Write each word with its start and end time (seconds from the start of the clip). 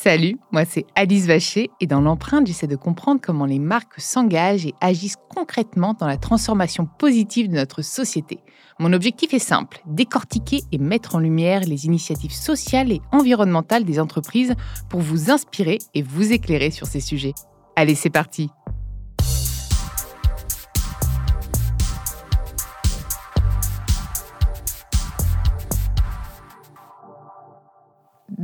Salut, 0.00 0.38
moi 0.52 0.64
c'est 0.64 0.86
Alice 0.94 1.26
Vacher 1.26 1.70
et 1.80 1.86
dans 1.88 2.00
l'empreinte, 2.00 2.46
j'essaie 2.46 2.68
de 2.68 2.76
comprendre 2.76 3.20
comment 3.20 3.46
les 3.46 3.58
marques 3.58 3.98
s'engagent 4.00 4.64
et 4.64 4.74
agissent 4.80 5.18
concrètement 5.28 5.92
dans 5.92 6.06
la 6.06 6.16
transformation 6.16 6.86
positive 6.86 7.50
de 7.50 7.56
notre 7.56 7.82
société. 7.82 8.38
Mon 8.78 8.92
objectif 8.92 9.34
est 9.34 9.40
simple, 9.40 9.82
décortiquer 9.86 10.60
et 10.70 10.78
mettre 10.78 11.16
en 11.16 11.18
lumière 11.18 11.62
les 11.62 11.86
initiatives 11.86 12.32
sociales 12.32 12.92
et 12.92 13.02
environnementales 13.10 13.84
des 13.84 13.98
entreprises 13.98 14.54
pour 14.88 15.00
vous 15.00 15.32
inspirer 15.32 15.78
et 15.94 16.02
vous 16.02 16.32
éclairer 16.32 16.70
sur 16.70 16.86
ces 16.86 17.00
sujets. 17.00 17.34
Allez, 17.74 17.94
c'est 17.94 18.08
parti 18.08 18.50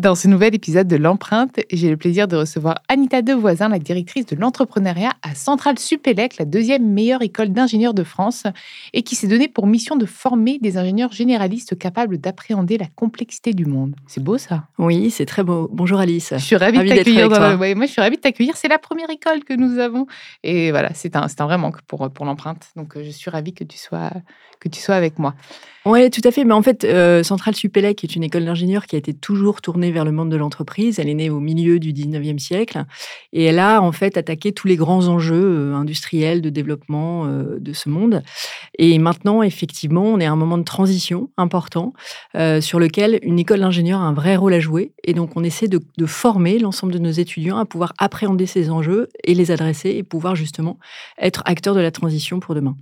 Dans 0.05 0.14
ce 0.14 0.28
nouvel 0.28 0.55
épisode 0.55 0.86
de 0.86 0.97
L'Empreinte, 0.97 1.60
j'ai 1.72 1.88
le 1.88 1.97
plaisir 1.97 2.28
de 2.28 2.36
recevoir 2.36 2.83
Anita 2.88 3.22
Devoisin, 3.22 3.70
la 3.70 3.78
directrice 3.78 4.27
de 4.27 4.36
l'entrepreneuriat 4.36 5.12
à 5.22 5.34
Centrale 5.34 5.78
Supélec, 5.78 6.36
la 6.36 6.44
deuxième 6.44 6.86
meilleure 6.86 7.22
école 7.22 7.48
d'ingénieurs 7.55 7.94
de 7.94 8.05
France, 8.05 8.42
et 8.92 9.02
qui 9.02 9.14
s'est 9.14 9.28
donnée 9.28 9.48
pour 9.48 9.66
mission 9.66 9.96
de 9.96 10.05
former 10.05 10.58
des 10.58 10.77
ingénieurs 10.77 11.12
généralistes 11.12 11.78
capables 11.78 12.19
d'appréhender 12.19 12.77
la 12.77 12.84
complexité 12.94 13.55
du 13.55 13.64
monde. 13.64 13.96
C'est 14.06 14.22
beau 14.22 14.36
ça? 14.36 14.64
Oui, 14.77 15.11
c'est 15.11 15.24
très 15.24 15.42
beau. 15.42 15.70
Bonjour 15.72 15.98
Alice. 16.00 16.34
Je 16.36 16.44
suis 16.44 16.56
ravie, 16.56 16.80
de 16.80 16.86
t'accueillir. 16.86 17.30
moi, 17.30 17.86
je 17.86 17.91
suis 17.91 18.02
ravie 18.02 18.16
de 18.16 18.20
t'accueillir. 18.20 18.58
C'est 18.58 18.68
la 18.68 18.78
première 18.78 19.08
école 19.08 19.42
que 19.42 19.55
nous 19.55 19.78
avons. 19.78 20.06
Et 20.42 20.70
voilà, 20.70 20.92
c'est 20.92 21.16
un, 21.16 21.22
un 21.39 21.46
vrai 21.46 21.56
manque 21.56 21.80
pour, 21.80 22.11
pour 22.11 22.27
l'empreinte. 22.27 22.66
Donc, 22.77 22.98
euh, 22.98 23.02
je 23.02 23.11
suis 23.11 23.30
ravie 23.30 23.55
que 23.55 23.64
tu 23.64 23.78
sois, 23.78 24.11
que 24.61 24.68
tu 24.68 24.83
sois 24.83 24.96
avec 24.96 25.18
moi. 25.18 25.34
Oui, 25.86 26.11
tout 26.11 26.22
à 26.24 26.30
fait. 26.30 26.44
Mais 26.44 26.55
en 26.55 26.62
fait, 26.62 26.84
euh, 26.84 27.22
Centrale 27.22 27.55
Supélec 27.55 28.05
est 28.05 28.16
une 28.16 28.22
école 28.22 28.44
d'ingénieurs 28.44 28.86
qui 28.86 28.96
a 28.96 28.98
été 28.98 29.12
toujours 29.12 29.61
tournée 29.61 29.92
vers 29.94 30.04
le 30.04 30.12
monde 30.12 30.30
de 30.30 30.36
l'entreprise. 30.36 30.98
Elle 30.98 31.08
est 31.08 31.14
née 31.14 31.30
au 31.30 31.40
milieu 31.40 31.78
du 31.78 31.92
19e 31.92 32.38
siècle 32.38 32.84
et 33.32 33.44
elle 33.44 33.58
a 33.58 33.80
en 33.80 33.92
fait 33.92 34.18
attaqué 34.18 34.52
tous 34.52 34.68
les 34.68 34.76
grands 34.76 35.08
enjeux 35.08 35.34
euh, 35.34 35.74
industriels 35.74 36.42
de 36.42 36.50
développement 36.50 37.24
euh, 37.24 37.58
de 37.58 37.72
ce 37.72 37.88
monde. 37.88 38.22
Et 38.78 38.98
maintenant, 38.98 39.42
effectivement, 39.42 40.04
on 40.04 40.20
est 40.20 40.26
à 40.26 40.32
un 40.32 40.36
moment 40.36 40.58
de 40.58 40.64
transition 40.64 41.30
important 41.36 41.92
sur 42.60 42.80
lequel 42.80 43.20
une 43.22 43.38
école 43.38 43.60
d'ingénieurs 43.60 44.00
a 44.00 44.04
un 44.04 44.12
vrai 44.12 44.36
rôle 44.36 44.54
à 44.54 44.60
jouer. 44.60 44.92
Et 45.04 45.14
donc, 45.14 45.36
on 45.36 45.44
essaie 45.44 45.68
de, 45.68 45.80
de 45.96 46.06
former 46.06 46.58
l'ensemble 46.58 46.92
de 46.92 46.98
nos 46.98 47.10
étudiants 47.10 47.58
à 47.58 47.64
pouvoir 47.64 47.92
appréhender 47.98 48.46
ces 48.46 48.70
enjeux 48.70 49.08
et 49.22 49.34
les 49.34 49.50
adresser 49.50 49.90
et 49.90 50.02
pouvoir 50.02 50.34
justement 50.34 50.78
être 51.18 51.42
acteurs 51.46 51.74
de 51.74 51.80
la 51.80 51.90
transition 51.90 52.40
pour 52.40 52.54
demain. 52.54 52.76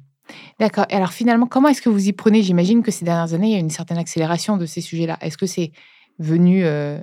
D'accord. 0.60 0.86
Et 0.90 0.94
alors 0.94 1.12
finalement, 1.12 1.46
comment 1.46 1.68
est-ce 1.68 1.83
que 1.83 1.88
vous 1.88 2.08
y 2.08 2.12
prenez? 2.12 2.42
J'imagine 2.42 2.83
que 2.83 2.90
ces 2.90 3.05
dernières 3.05 3.34
années, 3.34 3.48
il 3.48 3.52
y 3.52 3.56
a 3.56 3.60
une 3.60 3.70
certaine 3.70 3.98
accélération 3.98 4.56
de 4.56 4.66
ces 4.66 4.80
sujets-là. 4.80 5.18
Est-ce 5.20 5.36
que 5.36 5.46
c'est 5.46 5.72
venu, 6.18 6.64
euh, 6.64 6.98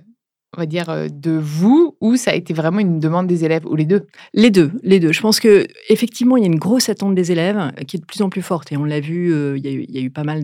on 0.55 0.61
va 0.61 0.65
dire, 0.65 0.89
euh, 0.89 1.07
de 1.11 1.31
vous 1.31 1.95
ou 2.01 2.15
ça 2.15 2.31
a 2.31 2.33
été 2.35 2.53
vraiment 2.53 2.79
une 2.79 2.99
demande 2.99 3.27
des 3.27 3.45
élèves 3.45 3.65
ou 3.65 3.75
les 3.75 3.85
deux? 3.85 4.07
Les 4.33 4.49
deux, 4.49 4.71
les 4.83 4.99
deux. 4.99 5.11
Je 5.11 5.21
pense 5.21 5.39
que 5.39 5.67
effectivement, 5.89 6.37
il 6.37 6.41
y 6.41 6.43
a 6.43 6.47
une 6.47 6.59
grosse 6.59 6.89
attente 6.89 7.15
des 7.15 7.31
élèves 7.31 7.57
euh, 7.57 7.69
qui 7.83 7.97
est 7.97 7.99
de 7.99 8.05
plus 8.05 8.21
en 8.21 8.29
plus 8.29 8.41
forte. 8.41 8.71
Et 8.71 8.77
on 8.77 8.85
l'a 8.85 8.99
vu, 8.99 9.33
il, 9.57 9.65
y 9.65 9.97
a 9.97 10.01
eu, 10.01 10.09
pas 10.09 10.23
mal 10.23 10.43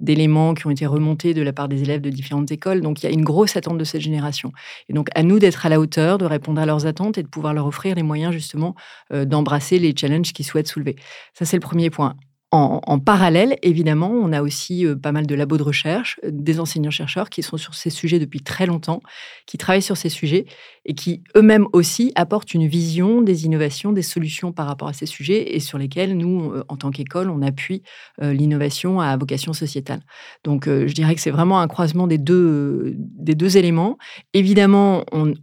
d'éléments 0.00 0.54
qui 0.54 0.66
ont 0.66 0.70
été 0.70 0.86
remontés 0.86 1.34
de 1.34 1.42
la 1.42 1.52
part 1.52 1.68
des 1.68 1.82
élèves 1.82 2.00
de 2.00 2.10
différentes 2.10 2.50
écoles. 2.50 2.80
Donc 2.80 3.02
il 3.02 3.06
y 3.06 3.08
a 3.08 3.12
une 3.12 3.24
grosse 3.24 3.56
attente 3.56 3.78
de 3.78 3.84
cette 3.84 4.02
génération. 4.02 4.52
Et 4.88 4.92
donc 4.92 5.08
à 5.14 5.22
nous 5.22 5.38
d'être 5.38 5.66
à 5.66 5.68
la 5.68 5.80
hauteur, 5.80 6.18
de 6.18 6.24
répondre 6.24 6.60
à 6.60 6.66
leurs 6.66 6.86
attentes 6.86 7.18
et 7.18 7.22
de 7.22 7.28
pouvoir 7.28 7.54
leur 7.54 7.66
offrir 7.66 7.94
les 7.94 8.02
moyens 8.02 8.32
justement 8.32 8.74
d'embrasser 9.12 9.78
les 9.78 9.94
challenges 9.96 10.32
qu'ils 10.32 10.46
souhaitent 10.46 10.68
soulever. 10.68 10.96
Ça, 11.34 11.44
c'est 11.44 11.56
le 11.56 11.60
premier 11.60 11.90
point. 11.90 12.16
En, 12.56 12.98
parallèle, 12.98 13.58
évidemment, 13.62 14.10
on 14.10 14.32
a 14.32 14.40
aussi 14.40 14.86
euh, 14.86 14.96
pas 14.96 15.12
mal 15.12 15.26
de 15.26 15.34
labos 15.34 15.58
de 15.58 15.62
recherche, 15.62 16.18
euh, 16.24 16.30
des 16.32 16.58
enseignants-chercheurs 16.58 17.28
qui 17.28 17.42
sont 17.42 17.58
sur 17.58 17.74
ces 17.74 17.90
sujets 17.90 18.18
depuis 18.18 18.40
très 18.40 18.64
longtemps, 18.64 19.02
qui 19.46 19.58
travaillent 19.58 19.82
sur 19.82 19.98
ces 19.98 20.08
sujets 20.08 20.46
et 20.86 20.94
qui 20.94 21.22
eux-mêmes 21.36 21.66
aussi 21.74 22.12
apportent 22.14 22.54
une 22.54 22.66
vision 22.66 23.20
des 23.20 23.44
innovations, 23.44 23.92
des 23.92 24.02
solutions 24.02 24.52
par 24.52 24.66
rapport 24.66 24.88
à 24.88 24.94
ces 24.94 25.06
sujets 25.06 25.54
et 25.54 25.60
sur 25.60 25.76
lesquels 25.76 26.16
nous, 26.16 26.50
euh, 26.52 26.64
en 26.68 26.76
tant 26.76 26.90
qu'école, 26.90 27.28
on 27.28 27.42
appuie 27.42 27.82
l'innovation 28.20 29.00
à 29.00 29.16
vocation 29.16 29.52
sociétale. 29.52 30.00
Donc, 30.42 30.66
je 30.66 30.92
dirais 30.92 31.14
que 31.14 31.20
c'est 31.20 31.30
vraiment 31.30 31.60
un 31.60 31.68
croisement 31.68 32.06
des 32.06 32.18
deux, 32.18 32.94
des 32.96 33.34
deux 33.34 33.58
éléments. 33.58 33.98
Évidemment, 34.32 35.04
on 35.12 35.34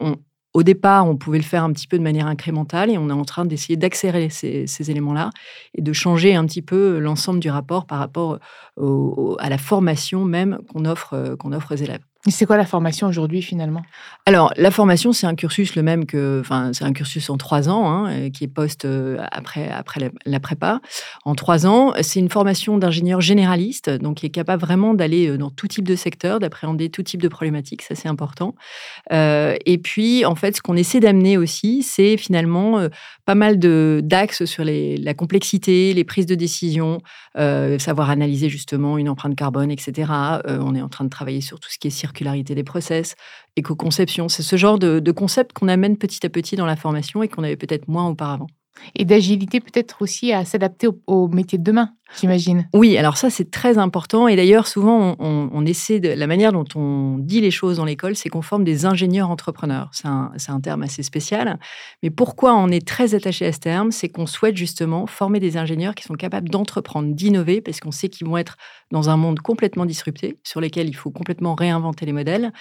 au 0.53 0.63
départ, 0.63 1.07
on 1.07 1.15
pouvait 1.15 1.39
le 1.39 1.43
faire 1.43 1.63
un 1.63 1.71
petit 1.71 1.87
peu 1.87 1.97
de 1.97 2.03
manière 2.03 2.27
incrémentale 2.27 2.89
et 2.89 2.97
on 2.97 3.09
est 3.09 3.13
en 3.13 3.25
train 3.25 3.45
d'essayer 3.45 3.75
d'accélérer 3.75 4.29
ces, 4.29 4.91
éléments-là 4.91 5.31
et 5.73 5.81
de 5.81 5.93
changer 5.93 6.35
un 6.35 6.45
petit 6.45 6.61
peu 6.61 6.99
l'ensemble 6.99 7.39
du 7.39 7.49
rapport 7.49 7.85
par 7.87 7.99
rapport 7.99 8.39
à 8.77 9.49
la 9.49 9.57
formation 9.57 10.25
même 10.25 10.59
qu'on 10.71 10.85
offre, 10.85 11.35
qu'on 11.39 11.53
offre 11.53 11.73
aux 11.73 11.77
élèves. 11.77 12.03
C'est 12.29 12.45
quoi 12.45 12.55
la 12.55 12.65
formation 12.65 13.07
aujourd'hui 13.07 13.41
finalement? 13.41 13.81
Alors 14.25 14.53
la 14.55 14.71
formation 14.71 15.11
c'est 15.11 15.27
un 15.27 15.35
cursus 15.35 15.75
le 15.75 15.83
même 15.83 16.05
que, 16.05 16.39
enfin 16.39 16.71
c'est 16.71 16.85
un 16.85 16.93
cursus 16.93 17.29
en 17.29 17.35
trois 17.35 17.67
ans 17.67 17.89
hein, 17.89 18.11
euh, 18.11 18.29
qui 18.29 18.45
est 18.45 18.47
post 18.47 18.85
euh, 18.85 19.17
après 19.29 19.69
après 19.69 20.09
la, 20.25 20.39
prépa. 20.39 20.79
En 21.25 21.35
trois 21.35 21.67
ans, 21.67 21.93
c'est 22.01 22.19
une 22.19 22.29
formation 22.29 22.77
d'ingénieur 22.77 23.19
généraliste, 23.19 23.89
donc 23.89 24.17
qui 24.17 24.25
est 24.25 24.29
capable 24.29 24.61
vraiment 24.61 24.93
d'aller 24.93 25.27
euh, 25.27 25.37
dans 25.37 25.49
tout 25.49 25.67
type 25.67 25.85
de 25.85 25.97
secteur, 25.97 26.39
d'appréhender 26.39 26.89
tout 26.89 27.03
type 27.03 27.21
de 27.21 27.27
problématiques, 27.27 27.81
ça 27.81 27.93
c'est 27.93 28.07
important. 28.07 28.55
et 29.11 29.77
puis 29.83 30.23
en 30.23 30.35
fait, 30.35 30.55
ce 30.55 30.61
qu'on 30.61 30.77
essaie 30.77 31.01
d'amener 31.01 31.37
aussi, 31.37 31.83
c'est 31.83 32.15
finalement 32.15 32.87
pas 33.25 33.35
mal 33.35 33.59
de 33.59 33.99
d'axes 34.01 34.45
sur 34.45 34.63
la 34.65 35.13
complexité, 35.13 35.93
les 35.93 36.03
prises 36.05 36.25
de 36.25 36.35
décision, 36.35 36.99
savoir 37.35 38.09
analyser 38.09 38.47
justement 38.47 38.97
une 38.97 39.09
empreinte 39.09 39.35
carbone, 39.35 39.71
etc. 39.71 40.11
on 40.47 40.75
est 40.75 40.81
en 40.81 40.89
train 40.89 41.03
de 41.03 41.09
travailler 41.09 41.41
sur 41.41 41.59
tout 41.59 41.69
ce 41.69 41.77
qui 41.77 41.87
est 41.87 41.91
circularité 42.13 42.53
des 42.53 42.63
process, 42.63 43.15
éco-conception. 43.55 44.29
C'est 44.29 44.43
ce 44.43 44.55
genre 44.55 44.77
de, 44.77 45.11
concept 45.11 45.53
qu'on 45.53 45.67
amène 45.67 45.97
petit 45.97 46.25
à 46.25 46.29
petit 46.29 46.55
dans 46.55 46.65
la 46.65 46.75
formation 46.75 47.23
et 47.23 47.27
qu'on 47.27 47.43
avait 47.43 47.57
peut-être 47.57 47.87
moins 47.87 48.07
auparavant. 48.07 48.47
Et 48.95 49.05
d'agilité 49.05 49.59
peut-être 49.59 50.01
aussi 50.01 50.31
à 50.31 50.45
s'adapter 50.45 50.87
au, 50.87 50.99
au 51.07 51.27
métier 51.27 51.57
de 51.57 51.63
demain 51.63 51.89
Oui, 52.73 52.97
alors 52.97 53.17
ça, 53.17 53.29
c'est 53.29 53.49
très 53.49 53.77
important. 53.77 54.27
Et 54.27 54.35
d'ailleurs, 54.35 54.67
souvent, 54.67 55.15
on, 55.19 55.65
essaie 55.65 55.99
de. 55.99 56.09
La 56.09 56.27
manière 56.27 56.51
dont 56.51 56.65
on 56.75 57.17
dit 57.19 57.41
les 57.41 57.51
choses 57.51 57.77
dans 57.77 57.85
l'école, 57.85 58.15
c'est 58.15 58.29
qu'on 58.29 58.41
forme 58.41 58.63
des 58.63 58.85
ingénieurs 58.85 59.29
entrepreneurs. 59.29 59.89
C'est 59.91 60.07
un, 60.07 60.31
un, 60.47 60.59
terme 60.59 60.83
assez 60.83 61.03
spécial. 61.03 61.59
Mais 62.01 62.09
pourquoi 62.09 62.55
on 62.55 62.69
est 62.69 62.85
très 62.85 63.15
attaché 63.15 63.45
à 63.45 63.51
ce 63.51 63.59
terme? 63.59 63.91
C'est 63.91 64.09
qu'on 64.09 64.25
souhaite 64.25 64.57
justement 64.57 65.07
former 65.07 65.39
des 65.39 65.57
ingénieurs 65.57 65.95
qui 65.95 66.03
sont 66.03 66.15
capables 66.15 66.49
d'entreprendre, 66.49 67.13
d'innover, 67.13 67.61
parce 67.61 67.79
qu'on 67.79 67.91
sait 67.91 68.09
qu'ils 68.09 68.27
vont 68.27 68.37
être 68.37 68.57
dans 68.91 69.09
un 69.09 69.17
monde 69.17 69.39
complètement 69.39 69.85
disrupté, 69.85 70.37
sur 70.43 70.61
lequel 70.61 70.87
il 70.87 70.93
faut 70.93 71.11
complètement 71.11 71.55
réinventer 71.55 72.05
les 72.05 72.13
modèles. 72.13 72.51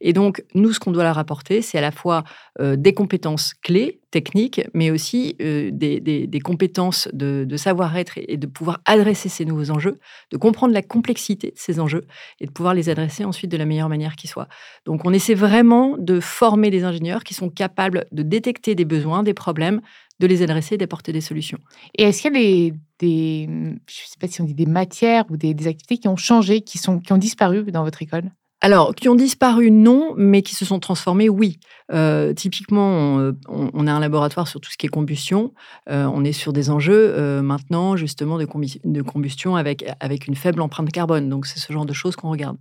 Et 0.00 0.12
donc, 0.12 0.42
nous, 0.54 0.72
ce 0.72 0.80
qu'on 0.80 0.90
doit 0.90 1.04
leur 1.04 1.18
apporter, 1.18 1.62
c'est 1.62 1.78
à 1.78 1.82
la 1.82 1.92
fois 1.92 2.24
euh, 2.60 2.76
des 2.76 2.94
compétences 2.94 3.54
clés, 3.62 4.00
techniques, 4.10 4.60
mais 4.74 4.90
aussi 4.90 5.36
euh, 5.40 5.70
des, 5.72 6.00
des, 6.00 6.40
compétences 6.40 7.08
de, 7.12 7.44
de 7.48 7.56
savoir-être 7.56 8.12
et 8.16 8.36
de 8.36 8.46
pouvoir 8.46 8.80
adresser 8.84 9.01
adresser 9.02 9.28
ces 9.28 9.44
nouveaux 9.44 9.70
enjeux, 9.70 9.98
de 10.30 10.36
comprendre 10.36 10.72
la 10.72 10.82
complexité 10.82 11.48
de 11.48 11.58
ces 11.58 11.78
enjeux 11.80 12.06
et 12.40 12.46
de 12.46 12.50
pouvoir 12.50 12.74
les 12.74 12.88
adresser 12.88 13.24
ensuite 13.24 13.50
de 13.50 13.56
la 13.56 13.66
meilleure 13.66 13.88
manière 13.88 14.16
qui 14.16 14.28
soit. 14.28 14.48
Donc 14.86 15.04
on 15.04 15.12
essaie 15.12 15.34
vraiment 15.34 15.96
de 15.98 16.20
former 16.20 16.70
des 16.70 16.84
ingénieurs 16.84 17.24
qui 17.24 17.34
sont 17.34 17.50
capables 17.50 18.06
de 18.12 18.22
détecter 18.22 18.74
des 18.74 18.84
besoins, 18.84 19.22
des 19.22 19.34
problèmes, 19.34 19.80
de 20.20 20.26
les 20.26 20.42
adresser 20.42 20.78
d'apporter 20.78 21.12
des 21.12 21.20
solutions. 21.20 21.58
Et 21.98 22.04
est-ce 22.04 22.22
qu'il 22.22 22.34
y 22.34 22.36
a 22.36 22.40
des, 22.40 22.74
des 23.00 23.48
je 23.88 23.94
sais 23.94 24.18
pas 24.20 24.28
si 24.28 24.40
on 24.40 24.44
dit 24.44 24.54
des 24.54 24.66
matières 24.66 25.24
ou 25.30 25.36
des, 25.36 25.52
des 25.52 25.66
activités 25.66 25.98
qui 25.98 26.08
ont 26.08 26.16
changé, 26.16 26.62
qui, 26.62 26.78
sont, 26.78 27.00
qui 27.00 27.12
ont 27.12 27.18
disparu 27.18 27.64
dans 27.72 27.84
votre 27.84 28.02
école? 28.02 28.30
Alors, 28.64 28.94
qui 28.94 29.08
ont 29.08 29.16
disparu, 29.16 29.72
non, 29.72 30.14
mais 30.16 30.42
qui 30.42 30.54
se 30.54 30.64
sont 30.64 30.78
transformés, 30.78 31.28
oui. 31.28 31.58
Euh, 31.92 32.32
typiquement, 32.32 33.32
on, 33.48 33.86
a 33.88 33.92
un 33.92 33.98
laboratoire 33.98 34.46
sur 34.46 34.60
tout 34.60 34.70
ce 34.70 34.76
qui 34.76 34.86
est 34.86 34.88
combustion. 34.88 35.52
Euh, 35.90 36.04
on 36.04 36.24
est 36.24 36.32
sur 36.32 36.52
des 36.52 36.70
enjeux 36.70 37.12
euh, 37.12 37.42
maintenant, 37.42 37.96
justement, 37.96 38.38
de, 38.38 39.02
combustion 39.02 39.56
avec, 39.56 39.84
avec 39.98 40.28
une 40.28 40.36
faible 40.36 40.60
empreinte 40.60 40.92
carbone. 40.92 41.28
Donc, 41.28 41.46
c'est 41.46 41.58
ce 41.58 41.72
genre 41.72 41.86
de 41.86 41.92
choses 41.92 42.14
qu'on 42.14 42.30
regarde. 42.30 42.56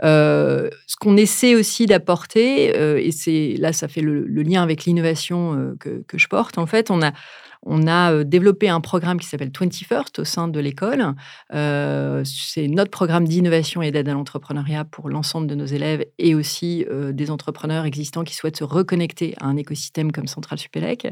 ce 0.00 0.96
qu'on 0.98 1.18
essaie 1.18 1.54
aussi 1.54 1.84
d'apporter, 1.84 2.70
et 3.06 3.12
c'est 3.12 3.56
là, 3.58 3.74
ça 3.74 3.86
fait 3.86 4.00
le, 4.00 4.24
lien 4.24 4.62
avec 4.62 4.86
l'innovation 4.86 5.76
que, 5.78 6.02
que, 6.08 6.16
je 6.16 6.28
porte, 6.28 6.56
en 6.56 6.66
fait, 6.66 6.90
on 6.90 7.02
a 7.02 7.12
on 7.66 7.86
a 7.86 8.24
développé 8.24 8.68
un 8.68 8.80
programme 8.80 9.18
qui 9.18 9.26
s'appelle 9.26 9.50
21st 9.50 10.20
au 10.20 10.24
sein 10.24 10.48
de 10.48 10.60
l'école. 10.60 11.14
c'est 11.50 12.68
notre 12.68 12.90
programme 12.90 13.26
d'innovation 13.26 13.82
et 13.82 13.90
d'aide 13.90 14.08
à 14.08 14.12
l'entrepreneuriat 14.12 14.84
pour 14.84 15.08
l'ensemble 15.08 15.46
de 15.46 15.54
nos 15.54 15.66
élèves 15.66 16.04
et 16.18 16.34
aussi 16.34 16.86
des 17.12 17.30
entrepreneurs 17.30 17.84
existants 17.84 18.24
qui 18.24 18.34
souhaitent 18.34 18.56
se 18.56 18.64
reconnecter 18.64 19.34
à 19.40 19.46
un 19.46 19.56
écosystème 19.56 20.12
comme 20.12 20.26
Central 20.26 20.58
Supélec 20.58 21.08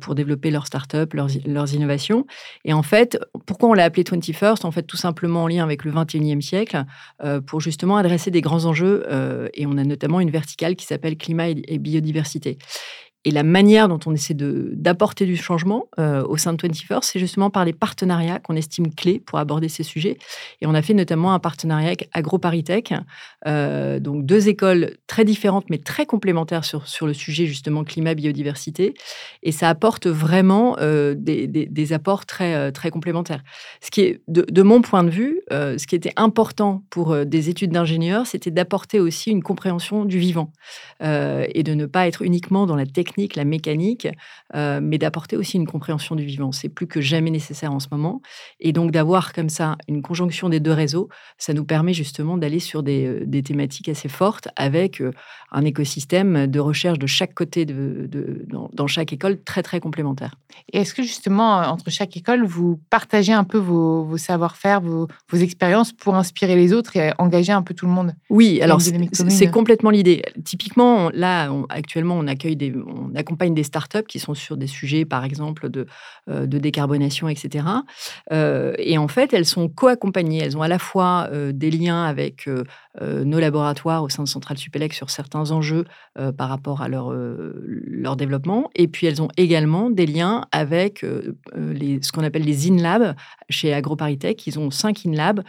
pour 0.00 0.14
développer 0.14 0.50
leurs 0.50 0.66
startups, 0.66 1.12
leurs, 1.12 1.28
leurs 1.46 1.74
innovations. 1.74 2.26
Et 2.64 2.72
en 2.72 2.82
fait, 2.82 3.18
pourquoi 3.46 3.68
on 3.70 3.74
l'a 3.74 3.84
appelé 3.84 4.02
21st 4.02 4.66
En 4.66 4.70
fait, 4.70 4.82
tout 4.82 4.96
simplement 4.96 5.44
en 5.44 5.48
lien 5.48 5.64
avec 5.64 5.84
le 5.84 5.92
21e 5.92 6.40
siècle, 6.40 6.84
pour 7.46 7.60
justement 7.60 7.96
adresser 7.96 8.30
des 8.30 8.40
grands 8.40 8.64
enjeux. 8.64 9.06
et 9.54 9.66
on 9.66 9.76
a 9.76 9.84
notamment 9.84 10.20
une 10.20 10.30
verticale 10.30 10.76
qui 10.76 10.86
s'appelle 10.86 11.16
climat 11.16 11.48
et 11.48 11.78
biodiversité. 11.78 12.58
Et 13.24 13.30
la 13.30 13.42
manière 13.42 13.88
dont 13.88 13.98
on 14.04 14.12
essaie 14.12 14.34
d'apporter 14.34 15.24
du 15.24 15.36
changement 15.36 15.88
euh, 15.98 16.22
au 16.24 16.36
sein 16.36 16.52
de 16.52 16.58
21st, 16.58 17.00
c'est 17.02 17.18
justement 17.18 17.48
par 17.48 17.64
les 17.64 17.72
partenariats 17.72 18.38
qu'on 18.38 18.54
estime 18.54 18.94
clés 18.94 19.18
pour 19.18 19.38
aborder 19.38 19.68
ces 19.68 19.82
sujets. 19.82 20.18
Et 20.60 20.66
on 20.66 20.74
a 20.74 20.82
fait 20.82 20.92
notamment 20.92 21.32
un 21.32 21.38
partenariat 21.38 21.86
avec 21.86 22.10
AgroParisTech, 22.12 22.92
euh, 23.46 23.98
donc 23.98 24.26
deux 24.26 24.48
écoles 24.48 24.96
très 25.06 25.24
différentes 25.24 25.64
mais 25.70 25.78
très 25.78 26.04
complémentaires 26.04 26.64
sur, 26.64 26.86
sur 26.86 27.06
le 27.06 27.14
sujet 27.14 27.46
justement 27.46 27.82
climat-biodiversité. 27.82 28.92
Et 29.42 29.52
ça 29.52 29.70
apporte 29.70 30.06
vraiment 30.06 30.76
euh, 30.80 31.14
des, 31.16 31.46
des, 31.46 31.92
apports 31.94 32.26
très, 32.26 32.72
très 32.72 32.90
complémentaires. 32.90 33.42
Ce 33.80 33.90
qui 33.90 34.02
est, 34.02 34.20
de, 34.28 34.42
de 34.42 34.62
mon 34.62 34.82
point 34.82 35.04
de 35.04 35.10
vue, 35.10 35.40
ce 35.50 35.86
qui 35.86 35.94
était 35.94 36.12
important 36.16 36.82
pour 36.90 37.24
des 37.24 37.48
études 37.48 37.70
d'ingénieurs, 37.70 38.26
c'était 38.26 38.50
d'apporter 38.50 39.00
aussi 39.00 39.30
une 39.30 39.42
compréhension 39.42 40.04
du 40.04 40.18
vivant 40.18 40.50
et 41.00 41.62
de 41.62 41.74
ne 41.74 41.86
pas 41.86 42.06
être 42.06 42.22
uniquement 42.22 42.66
dans 42.66 42.76
la 42.76 42.86
technique 42.86 43.13
la 43.36 43.44
mécanique, 43.44 44.08
euh, 44.54 44.80
mais 44.82 44.98
d'apporter 44.98 45.36
aussi 45.36 45.56
une 45.56 45.66
compréhension 45.66 46.14
du 46.14 46.24
vivant. 46.24 46.52
C'est 46.52 46.68
plus 46.68 46.86
que 46.86 47.00
jamais 47.00 47.30
nécessaire 47.30 47.72
en 47.72 47.80
ce 47.80 47.88
moment. 47.90 48.20
Et 48.60 48.72
donc 48.72 48.90
d'avoir 48.90 49.32
comme 49.32 49.48
ça 49.48 49.76
une 49.88 50.02
conjonction 50.02 50.48
des 50.48 50.60
deux 50.60 50.72
réseaux, 50.72 51.08
ça 51.38 51.52
nous 51.54 51.64
permet 51.64 51.94
justement 51.94 52.36
d'aller 52.36 52.60
sur 52.60 52.82
des, 52.82 53.06
euh, 53.06 53.42
thématiques 53.42 53.88
assez 53.88 54.08
fortes 54.08 54.48
avec 54.56 55.00
euh, 55.00 55.12
un 55.52 55.64
écosystème 55.64 56.46
de 56.46 56.60
recherche 56.60 56.98
de 56.98 57.06
chaque 57.06 57.34
côté 57.34 57.64
de, 57.64 58.08
dans, 58.72 58.86
chaque 58.86 59.12
école 59.12 59.42
très 59.42 59.62
très 59.62 59.80
complémentaire. 59.80 60.34
Et 60.72 60.78
est-ce 60.78 60.94
que 60.94 61.02
justement 61.02 61.58
entre 61.58 61.90
chaque 61.90 62.16
école, 62.16 62.44
vous 62.44 62.80
partagez 62.90 63.32
un 63.32 63.44
peu 63.44 63.58
vos, 63.58 64.16
savoir-faire, 64.16 64.80
vos, 64.80 65.08
expériences 65.32 65.92
pour 65.92 66.14
inspirer 66.14 66.54
les 66.56 66.72
autres 66.72 66.96
et 66.96 67.12
engager 67.18 67.52
un 67.52 67.62
peu 67.62 67.74
tout 67.74 67.86
le 67.86 67.92
monde? 67.92 68.14
Oui, 68.30 68.60
alors 68.62 68.80
c'est 68.80 69.50
complètement 69.50 69.90
l'idée. 69.90 70.22
Typiquement, 70.44 71.10
là, 71.10 71.50
actuellement, 71.68 72.16
on 72.16 72.26
accueille 72.26 72.56
des, 72.56 72.72
on 73.04 73.14
accompagne 73.14 73.54
des 73.54 73.62
startups 73.62 74.04
qui 74.08 74.18
sont 74.18 74.34
sur 74.34 74.56
des 74.56 74.66
sujets, 74.66 75.04
par 75.04 75.24
exemple, 75.24 75.68
de, 75.68 75.86
euh, 76.28 76.46
de 76.46 76.58
décarbonation, 76.58 77.28
etc. 77.28 77.66
Euh, 78.32 78.74
et 78.78 78.98
en 78.98 79.08
fait, 79.08 79.32
elles 79.32 79.46
sont 79.46 79.68
co-accompagnées. 79.68 80.38
Elles 80.38 80.56
ont 80.56 80.62
à 80.62 80.68
la 80.68 80.78
fois 80.78 81.28
euh, 81.32 81.52
des 81.52 81.70
liens 81.70 82.04
avec 82.04 82.48
nos 83.00 83.40
laboratoires 83.40 84.04
au 84.04 84.08
sein 84.08 84.22
de 84.22 84.28
Centrale 84.28 84.56
Supélec 84.56 84.92
sur 84.92 85.10
certains 85.10 85.50
enjeux 85.50 85.84
par 86.36 86.48
rapport 86.48 86.82
à 86.82 86.88
leur, 86.88 87.12
leur 87.12 88.16
développement. 88.16 88.70
Et 88.74 88.88
puis, 88.88 89.06
elles 89.06 89.20
ont 89.20 89.28
également 89.36 89.90
des 89.90 90.06
liens 90.06 90.46
avec 90.52 91.04
les, 91.54 92.00
ce 92.02 92.12
qu'on 92.12 92.22
appelle 92.22 92.44
les 92.44 92.68
InLab 92.68 93.16
chez 93.50 93.74
AgroParisTech. 93.74 94.46
Ils 94.46 94.58
ont 94.58 94.70
cinq 94.70 95.04
InLab 95.06 95.42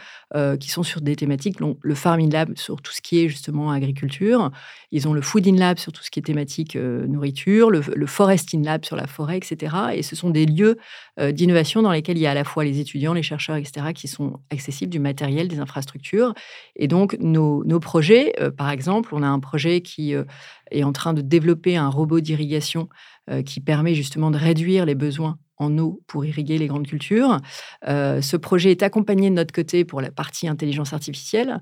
qui 0.58 0.70
sont 0.70 0.82
sur 0.82 1.00
des 1.00 1.16
thématiques, 1.16 1.58
le 1.60 1.94
Farm 1.94 2.20
InLab 2.20 2.56
sur 2.56 2.80
tout 2.82 2.92
ce 2.92 3.00
qui 3.00 3.24
est 3.24 3.28
justement 3.28 3.70
agriculture. 3.70 4.50
Ils 4.90 5.06
ont 5.06 5.12
le 5.12 5.20
Food 5.20 5.46
InLab 5.46 5.78
sur 5.78 5.92
tout 5.92 6.02
ce 6.02 6.10
qui 6.10 6.18
est 6.18 6.22
thématique 6.22 6.76
nourriture 6.76 7.70
le, 7.70 7.80
le 7.94 8.06
Forest 8.06 8.54
in 8.54 8.62
Lab 8.62 8.84
sur 8.84 8.96
la 8.96 9.06
forêt, 9.06 9.36
etc. 9.36 9.76
Et 9.94 10.02
ce 10.02 10.16
sont 10.16 10.30
des 10.30 10.46
lieux 10.46 10.76
euh, 11.20 11.32
d'innovation 11.32 11.82
dans 11.82 11.92
lesquels 11.92 12.18
il 12.18 12.22
y 12.22 12.26
a 12.26 12.32
à 12.32 12.34
la 12.34 12.44
fois 12.44 12.64
les 12.64 12.80
étudiants, 12.80 13.12
les 13.12 13.22
chercheurs, 13.22 13.56
etc., 13.56 13.88
qui 13.94 14.08
sont 14.08 14.40
accessibles 14.50 14.90
du 14.90 14.98
matériel, 14.98 15.48
des 15.48 15.60
infrastructures. 15.60 16.34
Et 16.76 16.88
donc, 16.88 17.16
nos, 17.20 17.62
projets, 17.80 18.32
euh, 18.40 18.50
par 18.50 18.70
exemple, 18.70 19.14
on 19.14 19.22
a 19.22 19.26
un 19.26 19.40
projet 19.40 19.80
qui 19.80 20.14
euh, 20.14 20.24
est 20.70 20.84
en 20.84 20.92
train 20.92 21.14
de 21.14 21.20
développer 21.20 21.76
un 21.76 21.88
robot 21.88 22.20
d'irrigation 22.20 22.88
qui 23.44 23.60
permet 23.60 23.94
justement 23.94 24.30
de 24.30 24.38
réduire 24.38 24.86
les 24.86 24.94
besoins 24.94 25.38
en 25.56 25.76
eau 25.78 26.00
pour 26.06 26.24
irriguer 26.24 26.58
les 26.58 26.68
grandes 26.68 26.86
cultures. 26.86 27.40
ce 27.84 28.36
projet 28.36 28.70
est 28.70 28.84
accompagné 28.84 29.30
de 29.30 29.34
notre 29.34 29.52
côté 29.52 29.84
pour 29.84 30.00
la 30.00 30.12
partie 30.12 30.46
intelligence 30.46 30.92
artificielle 30.92 31.60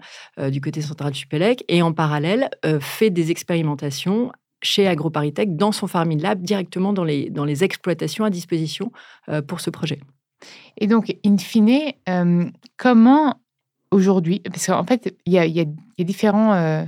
du 0.51 0.61
côté 0.61 0.83
central 0.83 1.15
Supélec 1.15 1.65
et 1.69 1.81
en 1.81 1.93
parallèle 1.93 2.51
fait 2.81 3.09
des 3.09 3.31
expérimentations 3.31 4.31
chez 4.65 4.89
AgroParisTech 4.89 5.57
dans 5.57 5.73
son 5.73 5.87
Farming 5.87 6.21
Lab 6.21 6.43
directement 6.43 6.93
dans 6.93 7.05
les, 7.05 7.31
dans 7.31 7.45
les 7.45 7.63
exploitations 7.63 8.25
à 8.25 8.31
disposition 8.31 8.91
euh, 9.29 9.43
pour 9.43 9.61
ce 9.61 9.71
projet. 9.71 10.01
Et 10.79 10.87
donc, 10.87 11.15
in 11.25 11.39
fine, 11.39 11.93
euh, 12.09 12.45
comment 12.77 13.41
aujourd'hui, 13.91 14.41
parce 14.41 14.67
qu'en 14.67 14.85
fait, 14.85 15.15
il 15.27 15.33
y 15.33 15.39
a, 15.39 15.47
y 15.47 15.61
a, 15.61 15.65
euh, 15.65 16.05
différents 16.05 16.87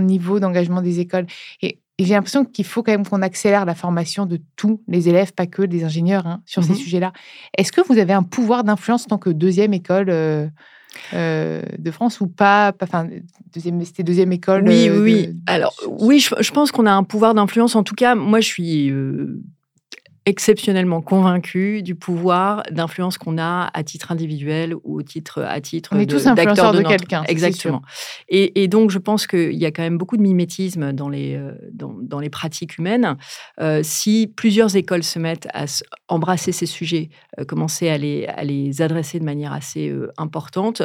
niveaux 0.00 0.40
d'engagement 0.40 0.82
des 0.82 1.00
écoles. 1.00 1.26
Et, 1.60 1.78
j'ai 1.98 2.14
l'impression 2.14 2.44
qu'il 2.44 2.64
faut 2.64 2.82
quand 2.82 2.90
même 2.90 3.06
qu'on 3.06 3.22
accélère 3.22 3.64
la 3.64 3.76
formation 3.76 4.26
de 4.26 4.40
tous 4.56 4.82
les 4.88 5.08
élèves, 5.08 5.32
pas 5.34 5.46
que 5.46 5.62
des 5.62 5.84
ingénieurs, 5.84 6.26
hein, 6.26 6.42
sur 6.46 6.64
ces 6.64 6.72
mmh 6.72 6.76
sujets-là. 6.76 7.12
Est-ce 7.56 7.70
que 7.70 7.80
vous 7.80 7.98
avez 7.98 8.12
un 8.12 8.24
pouvoir 8.24 8.64
d'influence 8.64 9.04
en 9.04 9.08
tant 9.08 9.18
que 9.18 9.30
deuxième 9.30 9.72
école 9.72 10.50
euh, 11.14 11.62
de 11.78 11.90
France 11.90 12.20
ou 12.20 12.26
pas 12.26 12.72
Enfin, 12.82 13.08
deuxième, 13.54 13.82
c'était 13.84 14.02
deuxième 14.02 14.32
école. 14.32 14.64
Oui, 14.66 14.88
euh, 14.88 15.02
oui. 15.02 15.36
Alors, 15.46 15.74
oui, 15.86 16.20
je, 16.20 16.50
pense 16.50 16.72
qu'on 16.72 16.86
a 16.86 16.92
un 16.92 17.04
pouvoir 17.04 17.34
d'influence. 17.34 17.76
En 17.76 17.82
tout 17.82 17.94
cas, 17.94 18.14
moi, 18.14 18.40
je 18.40 18.46
suis 18.46 18.90
euh, 18.90 19.40
exceptionnellement 20.24 21.00
convaincu 21.00 21.82
du 21.82 21.96
pouvoir 21.96 22.62
d'influence 22.70 23.18
qu'on 23.18 23.38
a 23.38 23.70
à 23.74 23.82
titre 23.82 24.12
individuel 24.12 24.74
ou 24.84 24.98
au 24.98 25.02
titre, 25.02 25.42
à 25.42 25.60
titre 25.60 25.94
influenceurs 25.94 26.72
de, 26.72 26.82
quelqu'un. 26.82 27.24
Exactement. 27.24 27.82
Et, 28.28 28.62
et, 28.62 28.68
donc, 28.68 28.90
je 28.90 28.98
pense 28.98 29.26
qu'il 29.26 29.54
y 29.54 29.66
a 29.66 29.72
quand 29.72 29.82
même 29.82 29.98
beaucoup 29.98 30.16
de 30.16 30.22
mimétisme 30.22 30.92
dans 30.92 31.08
les, 31.08 31.34
euh, 31.34 31.52
dans, 31.72 31.94
dans 32.00 32.20
les 32.20 32.30
pratiques 32.30 32.78
humaines. 32.78 33.16
Euh, 33.60 33.80
si 33.82 34.32
plusieurs 34.34 34.76
écoles 34.76 35.02
se 35.02 35.18
mettent 35.18 35.48
à 35.54 35.64
embrasser 36.08 36.52
ces 36.52 36.66
sujets, 36.66 37.10
euh, 37.40 37.44
commencer 37.44 37.88
à 37.88 37.98
les, 37.98 38.26
à 38.26 38.44
les 38.44 38.80
adresser 38.80 39.18
de 39.18 39.24
manière 39.24 39.52
assez 39.52 39.92
importante, 40.18 40.82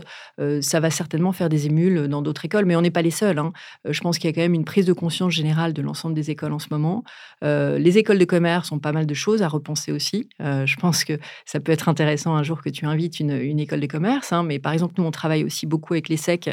ça 0.62 0.80
va 0.80 0.90
certainement 0.90 1.32
faire 1.32 1.50
des 1.50 1.66
émules 1.66 2.08
dans 2.08 2.22
d'autres 2.22 2.46
écoles. 2.46 2.66
Mais 2.66 2.76
on 2.76 2.82
n'est 2.82 2.92
pas 2.92 3.02
les 3.02 3.12
seuls. 3.12 3.38
Hein. 3.38 3.52
je 3.86 4.00
pense 4.02 4.18
qu'il 4.18 4.30
y 4.30 4.34
a 4.34 4.36
quand 4.36 4.42
même 4.42 4.54
une 4.54 4.66
prise 4.66 4.86
de 4.86 4.94
conscience 4.94 5.32
générale 5.34 5.74
de 5.74 5.82
l'ensemble 5.82 6.16
des 6.16 6.32
écoles 6.32 6.54
en 6.54 6.60
ce 6.60 6.68
moment. 6.72 7.04
les 7.42 7.98
écoles 7.98 8.20
de 8.20 8.26
commerce 8.26 8.72
ont 8.72 8.80
pas 8.80 8.92
mal 8.92 9.06
de 9.06 9.14
choses 9.14 9.27
à 9.36 9.48
repenser 9.48 9.92
aussi. 9.92 10.30
Euh, 10.42 10.66
je 10.66 10.76
pense 10.78 11.04
que 11.04 11.20
ça 11.46 11.60
peut 11.60 11.72
être 11.72 11.90
intéressant 11.90 12.36
un 12.36 12.44
jour 12.44 12.62
que 12.62 12.70
tu 12.70 12.86
invites 12.86 13.20
une, 13.20 13.60
école 13.60 13.80
de 13.80 13.88
commerce. 13.88 14.32
Hein, 14.34 14.44
mais 14.44 14.60
par 14.60 14.74
exemple, 14.74 14.96
nous, 14.98 15.04
on 15.04 15.12
travaille 15.12 15.44
aussi 15.44 15.66
beaucoup 15.66 15.94
avec 15.94 16.10
les 16.10 16.18
SEC, 16.18 16.50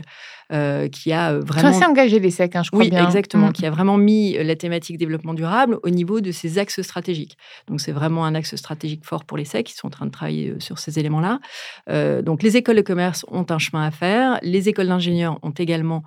euh, 0.52 0.88
qui 0.88 1.12
a 1.12 1.32
euh, 1.32 1.40
vraiment... 1.40 1.74
Engagé 1.84 2.18
les 2.18 2.30
SEC, 2.30 2.56
hein, 2.56 2.62
je 2.62 2.70
crois 2.70 2.82
oui, 2.82 2.90
bien. 2.90 3.04
exactement. 3.04 3.48
Mm. 3.48 3.52
Qui 3.52 3.66
a 3.66 3.70
vraiment 3.70 3.96
mis 3.96 4.36
la 4.42 4.56
thématique 4.56 4.98
développement 4.98 5.34
durable 5.34 5.78
au 5.82 5.90
niveau 5.90 6.20
de 6.20 6.32
ses 6.32 6.58
axes 6.58 6.80
stratégiques. 6.82 7.36
Donc, 7.68 7.80
c'est 7.80 7.92
vraiment 7.92 8.24
un 8.24 8.34
axe 8.34 8.56
stratégique 8.56 9.04
fort 9.04 9.24
pour 9.24 9.36
les 9.36 9.44
SEC. 9.44 9.64
qui 9.64 9.74
sont 9.74 9.86
en 9.86 9.90
train 9.90 10.06
de 10.06 10.10
travailler 10.10 10.54
sur 10.58 10.78
ces 10.78 10.98
éléments-là. 10.98 11.40
donc, 12.22 12.42
les 12.42 12.56
écoles 12.56 12.76
de 12.76 12.82
commerce 12.82 13.24
ont 13.28 13.46
un 13.50 13.58
chemin 13.58 13.86
à 13.86 13.90
faire. 13.90 14.38
Les 14.42 14.68
écoles 14.68 14.88
d'ingénieurs 14.88 15.38
ont 15.42 15.50
également 15.50 16.02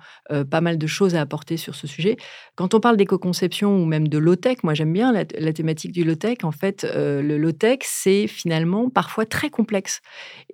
pas 0.50 0.60
mal 0.60 0.78
de 0.78 0.86
choses 0.86 1.14
à 1.14 1.20
apporter 1.20 1.56
sur 1.56 1.74
ce 1.74 1.86
sujet. 1.86 2.16
Quand 2.56 2.74
on 2.74 2.80
parle 2.80 2.96
d'éco-conception 2.96 3.76
ou 3.76 3.84
même 3.84 4.08
de 4.08 4.18
low-tech, 4.18 4.58
moi, 4.62 4.74
j'aime 4.74 4.92
bien 4.92 5.12
la, 5.12 5.24
la 5.38 5.52
thématique 5.52 5.92
du 5.92 6.04
low-tech. 6.04 6.38
En 6.42 6.52
fait, 6.52 6.84
euh, 6.84 7.22
le 7.22 7.38
low-tech, 7.38 7.78
c'est 7.82 8.26
finalement 8.26 8.90
parfois 8.90 9.26
très 9.26 9.50
complexe. 9.50 10.00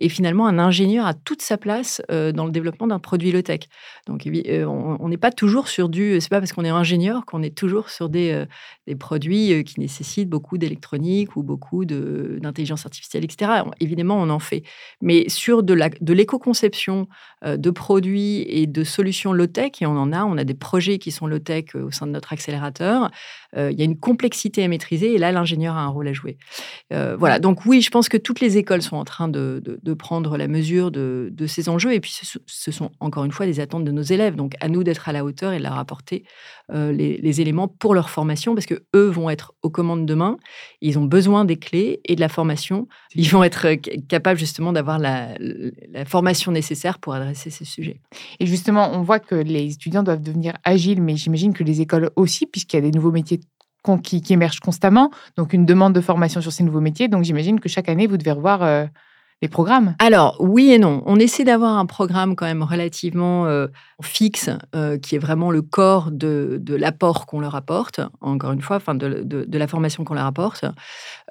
Et 0.00 0.08
finalement, 0.08 0.46
un 0.46 0.58
ingénieur 0.58 1.06
a 1.06 1.14
toute 1.14 1.42
sa 1.42 1.56
place 1.56 2.02
euh, 2.10 2.32
dans 2.32 2.44
le 2.44 2.50
développement 2.50 2.86
d'un 2.86 2.98
produit 2.98 3.32
low-tech. 3.32 3.60
Donc, 4.06 4.26
euh, 4.26 4.64
on 4.64 5.08
n'est 5.08 5.16
pas 5.16 5.30
toujours 5.30 5.68
sur 5.68 5.88
du. 5.88 6.20
C'est 6.20 6.28
pas 6.28 6.40
parce 6.40 6.52
qu'on 6.52 6.64
est 6.64 6.70
ingénieur 6.70 7.24
qu'on 7.26 7.42
est 7.42 7.56
toujours 7.56 7.90
sur 7.90 8.08
des, 8.08 8.44
des 8.86 8.96
produits 8.96 9.64
qui 9.64 9.80
nécessitent 9.80 10.28
beaucoup 10.28 10.58
d'électronique 10.58 11.36
ou 11.36 11.42
beaucoup 11.42 11.84
d'intelligence 11.84 12.84
artificielle, 12.84 13.24
etc. 13.24 13.62
Évidemment, 13.80 14.16
on 14.16 14.30
en 14.30 14.38
fait. 14.38 14.62
Mais 15.00 15.28
sur 15.28 15.62
de 15.62 16.12
l'éco-conception 16.12 17.08
de 17.44 17.70
produits 17.70 18.44
et 18.48 18.66
de 18.66 18.84
solutions 18.84 19.32
low-tech, 19.32 19.72
et 19.80 19.86
on 19.86 19.96
en 19.96 20.12
a, 20.12 20.24
on 20.24 20.36
a 20.36 20.44
des 20.44 20.54
projets 20.54 20.98
qui 20.98 21.10
sont 21.10 21.26
low-tech 21.26 21.74
au 21.74 21.90
sein 21.90 22.06
de 22.06 22.12
notre 22.12 22.32
accélérateur, 22.32 23.10
il 23.56 23.78
y 23.78 23.82
a 23.82 23.84
une 23.84 23.98
complexité 23.98 24.64
à 24.64 24.68
maîtriser 24.68 25.14
et 25.14 25.18
là, 25.18 25.32
l'ingénieur 25.32 25.76
a 25.76 25.82
un 25.82 25.88
rôle 25.88 26.08
à 26.08 26.12
jouer. 26.12 26.36
Euh, 26.92 27.16
voilà, 27.16 27.38
donc 27.38 27.64
oui, 27.66 27.80
je 27.80 27.90
pense 27.90 28.08
que 28.08 28.16
toutes 28.16 28.40
les 28.40 28.56
écoles 28.56 28.82
sont 28.82 28.96
en 28.96 29.04
train 29.04 29.28
de, 29.28 29.62
prendre 29.98 30.36
la 30.36 30.48
mesure 30.48 30.90
de, 30.90 31.46
ces 31.46 31.68
enjeux. 31.68 31.92
Et 31.92 32.00
puis, 32.00 32.16
ce, 32.46 32.70
sont 32.72 32.90
encore 33.00 33.24
une 33.24 33.32
fois 33.32 33.46
des 33.46 33.60
attentes 33.64 33.84
de 33.84 33.90
nos 33.90 34.02
élèves. 34.02 34.36
Donc, 34.36 34.54
à 34.60 34.68
nous 34.68 34.84
d'être 34.84 35.08
à 35.08 35.12
la 35.12 35.24
hauteur 35.24 35.52
et 35.52 35.58
de 35.58 35.62
leur 35.64 35.76
apporter 35.76 36.24
euh, 36.72 36.92
les, 36.92 37.40
éléments 37.40 37.66
pour 37.66 37.94
leur 37.94 38.10
formation, 38.10 38.54
parce 38.54 38.66
que 38.66 38.84
eux 38.94 39.08
vont 39.08 39.28
être 39.28 39.54
aux 39.62 39.70
commandes 39.70 40.06
demain. 40.06 40.36
Ils 40.80 40.98
ont 40.98 41.04
besoin 41.04 41.44
des 41.44 41.56
clés 41.56 42.00
et 42.04 42.14
de 42.14 42.20
la 42.20 42.28
formation. 42.28 42.86
Ils 43.16 43.28
vont 43.28 43.42
être 43.42 43.66
euh, 43.66 43.76
capables 44.08 44.38
justement 44.38 44.72
d'avoir 44.72 45.00
la, 45.00 45.30
la 45.90 46.04
formation 46.04 46.52
nécessaire 46.52 47.00
pour 47.00 47.14
adresser 47.14 47.50
ces 47.50 47.64
sujets. 47.64 48.00
Et 48.38 48.46
justement, 48.46 48.92
on 48.92 49.02
voit 49.02 49.18
que 49.18 49.34
les 49.34 49.72
étudiants 49.72 50.04
doivent 50.04 50.22
devenir 50.22 50.54
agiles, 50.62 51.02
mais 51.02 51.16
j'imagine 51.16 51.52
que 51.52 51.64
les 51.64 51.80
écoles 51.80 52.10
aussi, 52.14 52.46
puisqu'il 52.46 52.76
y 52.76 52.78
a 52.78 52.82
des 52.82 52.92
nouveaux 52.92 53.12
métiers 53.12 53.40
qui, 54.02 54.22
qui 54.22 54.32
émergent 54.32 54.60
constamment, 54.60 55.10
donc 55.36 55.52
une 55.52 55.66
demande 55.66 55.92
de 55.92 56.00
formation 56.00 56.40
sur 56.40 56.52
ces 56.52 56.64
nouveaux 56.64 56.80
métiers. 56.80 57.08
Donc 57.08 57.24
j'imagine 57.24 57.60
que 57.60 57.68
chaque 57.68 57.88
année, 57.88 58.06
vous 58.06 58.16
devez 58.16 58.32
revoir 58.32 58.62
les 59.42 59.48
programmes? 59.48 59.94
Alors, 59.98 60.36
oui 60.40 60.70
et 60.72 60.78
non. 60.78 61.02
On 61.06 61.16
essaie 61.18 61.44
d'avoir 61.44 61.76
un 61.76 61.86
programme 61.86 62.36
quand 62.36 62.46
même 62.46 62.62
relativement 62.62 63.46
euh, 63.46 63.66
fixe, 64.02 64.50
euh, 64.74 64.98
qui 64.98 65.14
est 65.14 65.18
vraiment 65.18 65.50
le 65.50 65.62
corps 65.62 66.10
de, 66.10 66.60
l'apport 66.68 67.26
qu'on 67.26 67.40
leur 67.40 67.54
apporte, 67.54 68.00
encore 68.20 68.52
une 68.52 68.60
fois, 68.60 68.76
enfin 68.76 68.94
de, 68.94 69.46
la 69.52 69.66
formation 69.66 70.04
qu'on 70.04 70.14
leur 70.14 70.26
apporte. 70.26 70.64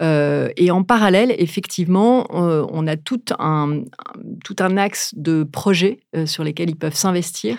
Euh, 0.02 0.50
et 0.56 0.72
en 0.72 0.84
parallèle, 0.84 1.34
effectivement, 1.38 2.26
on 2.32 2.88
a 2.88 2.96
tout 2.96 3.22
un, 3.40 3.82
tout 4.44 4.56
un 4.60 4.78
axe 4.78 5.14
de 5.16 5.44
projets 5.44 6.00
sur 6.26 6.44
lesquels 6.44 6.70
ils 6.70 6.78
peuvent 6.78 6.96
s'investir. 6.96 7.58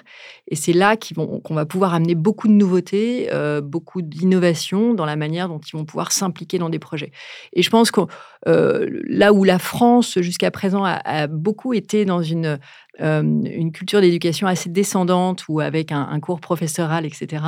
Et 0.49 0.57
c'est 0.57 0.73
là 0.73 0.97
qu'on 0.97 1.55
va 1.55 1.67
pouvoir 1.67 1.95
amener 1.95 2.15
beaucoup 2.15 2.49
de 2.49 2.53
nouveautés, 2.53 3.29
beaucoup 3.63 4.03
d'innovations 4.03 4.95
dans 4.95 5.07
la 5.07 5.17
manière 5.17 5.49
dont 5.49 5.61
ils 5.61 5.77
vont 5.77 5.85
pouvoir 5.85 6.13
s'impliquer 6.13 6.59
dans 6.59 6.71
des 6.71 6.79
projets. 6.79 7.13
Et 7.53 7.63
je 7.63 7.71
pense 7.71 7.91
que 7.91 8.01
là 8.47 9.33
où 9.33 9.45
la 9.45 9.59
France, 9.59 10.19
jusqu'à 10.21 10.51
présent, 10.51 10.85
a, 10.85 11.27
beaucoup 11.27 11.75
été 11.75 12.05
dans 12.05 12.23
une 12.23 12.45
euh, 12.47 12.57
une 13.01 13.73
culture 13.73 14.01
d'éducation 14.01 14.47
assez 14.47 14.71
descendante 14.71 15.45
ou 15.49 15.61
avec 15.61 15.93
un, 15.93 16.21
cours 16.21 16.41
professoral, 16.41 17.05
etc. 17.05 17.43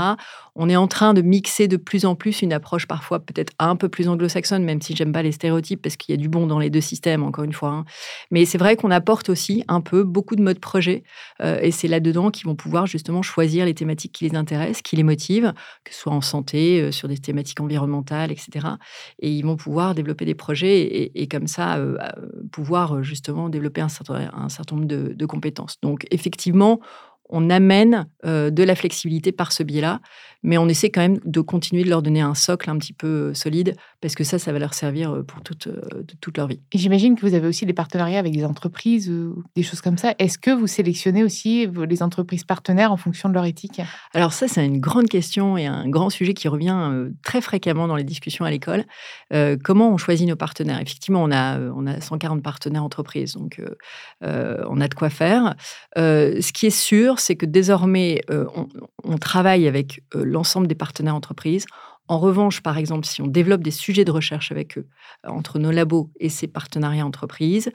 On 0.59 0.71
est 0.71 0.77
en 0.77 0.89
train 0.89 1.13
de 1.13 1.21
mixer 1.21 1.69
de 1.69 1.77
plus 1.77 2.07
en 2.07 2.15
plus 2.15 2.41
une 2.41 2.53
approche 2.53 2.87
parfois 2.87 3.21
peut-être 3.21 3.53
un 3.59 3.77
peu 3.77 3.91
plus 3.91 4.09
anglo-saxonne, 4.09 4.65
même 4.65 4.81
si 4.81 4.97
j'aime 4.97 5.13
pas 5.13 5.23
les 5.23 5.33
stéréotypes 5.33 5.83
parce 5.83 5.97
qu'il 5.97 6.15
y 6.15 6.19
a 6.19 6.21
du 6.21 6.31
bon 6.31 6.47
dans 6.47 6.59
les 6.59 6.71
deux 6.71 6.81
systèmes, 6.81 7.23
encore 7.23 7.45
une 7.45 7.53
fois. 7.53 7.69
Hein. 7.69 7.85
Mais 8.31 8.47
c'est 8.47 8.57
vrai 8.57 8.77
qu'on 8.77 8.91
apporte 8.91 9.29
aussi 9.29 9.65
un 9.69 9.83
peu 9.83 10.03
beaucoup 10.03 10.35
de 10.35 10.43
modes 10.43 10.59
projet 10.59 11.05
euh, 11.43 11.59
et 11.61 11.71
c'est 11.71 11.89
là-dedans 11.89 12.31
qu'ils 12.31 12.47
vont 12.47 12.55
pouvoir 12.57 12.87
justement 12.87 13.21
choisir 13.21 13.67
les 13.67 13.75
thématiques 13.75 14.13
qui 14.13 14.29
les 14.29 14.35
intéressent, 14.35 14.81
qui 14.81 14.97
les 14.97 15.03
motivent, 15.03 15.53
que 15.85 15.93
ce 15.93 16.01
soit 16.01 16.13
en 16.13 16.23
santé, 16.23 16.81
euh, 16.81 16.91
sur 16.91 17.09
des 17.09 17.19
thématiques 17.19 17.61
environnementales, 17.61 18.33
etc. 18.33 18.67
Et 19.21 19.31
ils 19.31 19.43
vont 19.43 19.57
pouvoir 19.57 19.95
développer 19.95 20.25
des 20.25 20.35
projets 20.35 21.11
et, 21.15 21.29
comme 21.29 21.47
ça 21.47 21.79
pouvoir 22.53 23.03
justement 23.03 23.49
développer 23.49 23.81
un 23.81 23.89
certain, 23.89 24.31
nombre 24.73 24.87
de 24.87 25.27
compétences. 25.27 25.79
Donc 25.83 26.07
effectivement, 26.11 26.81
on 27.28 27.50
amène 27.50 28.09
euh, 28.25 28.50
de 28.50 28.62
la 28.62 28.75
flexibilité 28.75 29.33
par 29.33 29.52
ce 29.52 29.62
biais-là, 29.62 30.00
mais 30.42 30.59
on 30.59 30.68
essaie 30.68 30.90
quand 30.90 31.00
même 31.00 31.18
de 31.25 31.40
continuer 31.40 31.85
de 31.85 31.90
leur 31.90 32.02
donner 32.02 32.21
un 32.21 32.35
socle 32.35 32.71
un 32.71 32.78
petit 32.78 32.92
peu 32.92 33.06
euh, 33.06 33.35
solide, 33.35 33.76
parce 34.00 34.15
que 34.15 34.25
ça, 34.25 34.38
ça 34.38 34.53
va 34.53 34.59
leur 34.59 34.75
servir 34.75 35.12
euh, 35.12 35.23
pour 35.23 35.43
toute, 35.43 35.69
toute 36.21 36.37
leur 36.37 36.47
vie. 36.47 36.61
J'imagine 36.75 37.17
que 37.17 37.23
vous 37.23 37.35
avez 37.35 37.47
aussi 37.47 37.67
des 37.67 37.73
partenariats 37.73 38.19
avec 38.19 38.33
des 38.33 38.45
entreprises 38.45 39.11
ou 39.11 39.43
des 39.55 39.62
choses 39.62 39.81
comme 39.81 39.99
ça. 39.99 40.15
Est-ce 40.19 40.38
que 40.38 40.50
vous 40.50 40.67
sélectionnez 40.67 41.25
aussi 41.25 41.67
les 41.67 42.03
entreprises 42.03 42.45
partenaires 42.45 42.93
en 42.93 42.97
fonction 42.97 43.29
de 43.29 43.35
leur 43.35 43.45
éthique? 43.45 43.81
Alors 44.15 44.33
ça, 44.33 44.49
c'est 44.49 44.65
une 44.65 44.81
grande 44.81 45.09
question 45.09 45.57
et 45.57 45.67
un 45.67 45.88
grand 45.88 46.11
sujet 46.11 46.35
qui 46.35 46.49
revient 46.49 47.09
très 47.23 47.41
fréquemment 47.41 47.88
dans 47.88 47.97
les 47.97 48.05
discussions 48.05 48.45
à 48.45 48.50
l'école. 48.50 48.85
comment 49.65 49.91
on 49.93 49.97
choisit 49.97 50.29
nos 50.29 50.37
partenaires? 50.37 50.81
Effectivement, 50.81 51.23
on 51.23 51.31
a, 51.31 51.59
on 51.59 51.87
a 51.87 52.00
140 52.00 52.43
partenaires 52.43 52.85
entreprises, 52.85 53.35
donc 53.35 53.61
on 54.23 54.81
a 54.81 54.88
de 54.88 54.95
quoi 54.95 55.11
faire. 55.11 55.55
ce 55.97 56.53
qui 56.53 56.67
est 56.67 56.71
sûr, 56.71 57.19
c'est 57.19 57.37
que 57.37 57.47
désormais, 57.47 58.21
euh, 58.31 58.47
on, 59.05 59.19
travaille 59.19 59.67
avec 59.67 60.03
euh, 60.15 60.25
l'ensemble 60.25 60.67
des 60.67 60.75
partenaires 60.75 61.15
entreprises. 61.15 61.67
En 62.09 62.19
revanche, 62.19 62.63
par 62.63 62.79
exemple, 62.79 63.07
si 63.07 63.21
on 63.21 63.27
développe 63.27 63.63
des 63.63 63.73
sujets 63.73 64.05
de 64.05 64.13
recherche 64.13 64.53
avec 64.53 64.79
eux, 64.79 64.87
euh, 65.25 65.29
entre 65.29 65.59
nos 65.59 65.71
labos 65.73 66.11
et 66.21 66.29
ces 66.29 66.47
partenariats 66.47 67.05
entreprises, 67.07 67.73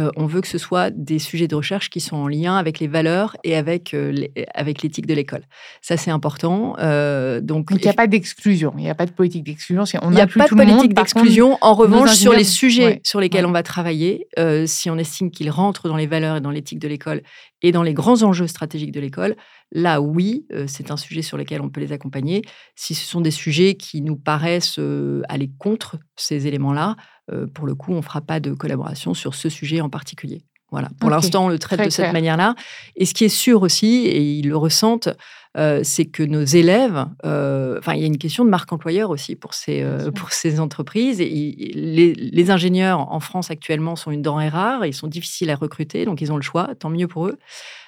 euh, 0.00 0.10
on 0.16 0.24
veut 0.24 0.40
que 0.40 0.48
ce 0.48 0.56
soit 0.56 0.90
des 0.90 1.18
sujets 1.18 1.48
de 1.48 1.54
recherche 1.54 1.90
qui 1.90 2.00
sont 2.00 2.16
en 2.16 2.26
lien 2.26 2.56
avec 2.56 2.80
les 2.80 2.86
valeurs 2.86 3.36
et 3.44 3.54
avec, 3.54 3.92
euh, 3.92 4.14
avec 4.54 4.82
l'éthique 4.82 5.06
de 5.06 5.12
l'école. 5.12 5.42
Ça, 5.82 5.98
c'est 5.98 6.10
important. 6.10 6.76
Euh, 6.78 7.42
donc, 7.42 7.68
il 7.70 7.76
n'y 7.76 7.88
a 7.88 7.92
pas 7.92 8.06
d'exclusion, 8.06 8.72
il 8.78 8.84
n'y 8.84 8.90
a 8.90 8.94
pas 8.94 9.04
de 9.04 9.10
politique 9.10 9.44
d'exclusion. 9.44 9.84
il 10.04 10.10
n'y 10.10 10.20
a 10.20 10.26
pas 10.26 10.48
de 10.48 10.54
politique 10.54 10.94
d'exclusion. 10.94 11.58
En 11.60 11.74
revanche, 11.74 12.14
sur 12.14 12.32
les 12.32 12.44
sujets 12.44 13.00
sur 13.04 13.20
lesquels 13.20 13.44
on 13.44 13.52
va 13.52 13.62
travailler, 13.62 14.28
si 14.66 14.88
on 14.88 14.96
estime 14.96 15.30
qu'ils 15.30 15.50
rentrent 15.50 15.88
dans 15.88 15.96
les 15.96 16.06
valeurs 16.06 16.36
et 16.36 16.40
dans 16.40 16.50
l'éthique 16.50 16.78
de 16.78 16.88
l'école 16.88 17.22
et 17.60 17.70
dans 17.70 17.82
les 17.82 17.94
grands 17.94 18.22
enjeux 18.22 18.46
stratégiques 18.46 18.92
de 18.92 19.00
l'école, 19.00 19.36
là, 19.70 20.00
oui, 20.00 20.46
c'est 20.66 20.90
un 20.90 20.96
sujet 20.96 21.22
sur 21.22 21.36
lequel 21.36 21.60
on 21.60 21.68
peut 21.68 21.80
les 21.80 21.92
accompagner. 21.92 22.42
Si 22.76 22.94
ce 22.94 23.06
sont 23.06 23.20
des 23.20 23.30
sujets 23.30 23.74
qui 23.74 24.00
nous 24.00 24.16
paraissent 24.16 24.80
aller 25.28 25.50
contre 25.58 25.98
ces 26.16 26.46
éléments-là, 26.46 26.96
euh, 27.32 27.46
pour 27.46 27.66
le 27.66 27.74
coup, 27.74 27.92
on 27.92 27.96
ne 27.96 28.02
fera 28.02 28.20
pas 28.20 28.40
de 28.40 28.52
collaboration 28.52 29.14
sur 29.14 29.34
ce 29.34 29.48
sujet 29.48 29.80
en 29.80 29.88
particulier. 29.88 30.42
Voilà. 30.70 30.88
Pour 31.00 31.10
l'instant, 31.10 31.44
on 31.44 31.48
le 31.48 31.58
traite 31.58 31.84
de 31.84 31.90
cette 31.90 32.14
manière-là. 32.14 32.54
Et 32.96 33.04
ce 33.04 33.12
qui 33.12 33.24
est 33.24 33.28
sûr 33.28 33.60
aussi, 33.60 34.06
et 34.06 34.22
ils 34.22 34.48
le 34.48 34.56
ressentent, 34.56 35.10
euh, 35.56 35.80
c'est 35.82 36.06
que 36.06 36.22
nos 36.22 36.44
élèves, 36.44 37.06
euh, 37.24 37.78
enfin, 37.78 37.94
il 37.94 38.00
y 38.00 38.04
a 38.04 38.06
une 38.06 38.18
question 38.18 38.44
de 38.44 38.50
marque 38.50 38.72
employeur 38.72 39.10
aussi 39.10 39.36
pour 39.36 39.54
ces, 39.54 39.84
pour 40.14 40.32
ces 40.32 40.60
entreprises. 40.60 41.20
Et 41.20 41.28
les, 41.74 42.14
les, 42.14 42.50
ingénieurs 42.50 43.12
en 43.12 43.20
France 43.20 43.50
actuellement 43.50 43.96
sont 43.96 44.10
une 44.10 44.22
denrée 44.22 44.48
rare, 44.48 44.86
ils 44.86 44.94
sont 44.94 45.08
difficiles 45.08 45.50
à 45.50 45.56
recruter, 45.56 46.04
donc 46.04 46.20
ils 46.20 46.32
ont 46.32 46.36
le 46.36 46.42
choix, 46.42 46.74
tant 46.78 46.90
mieux 46.90 47.08
pour 47.08 47.26
eux. 47.26 47.38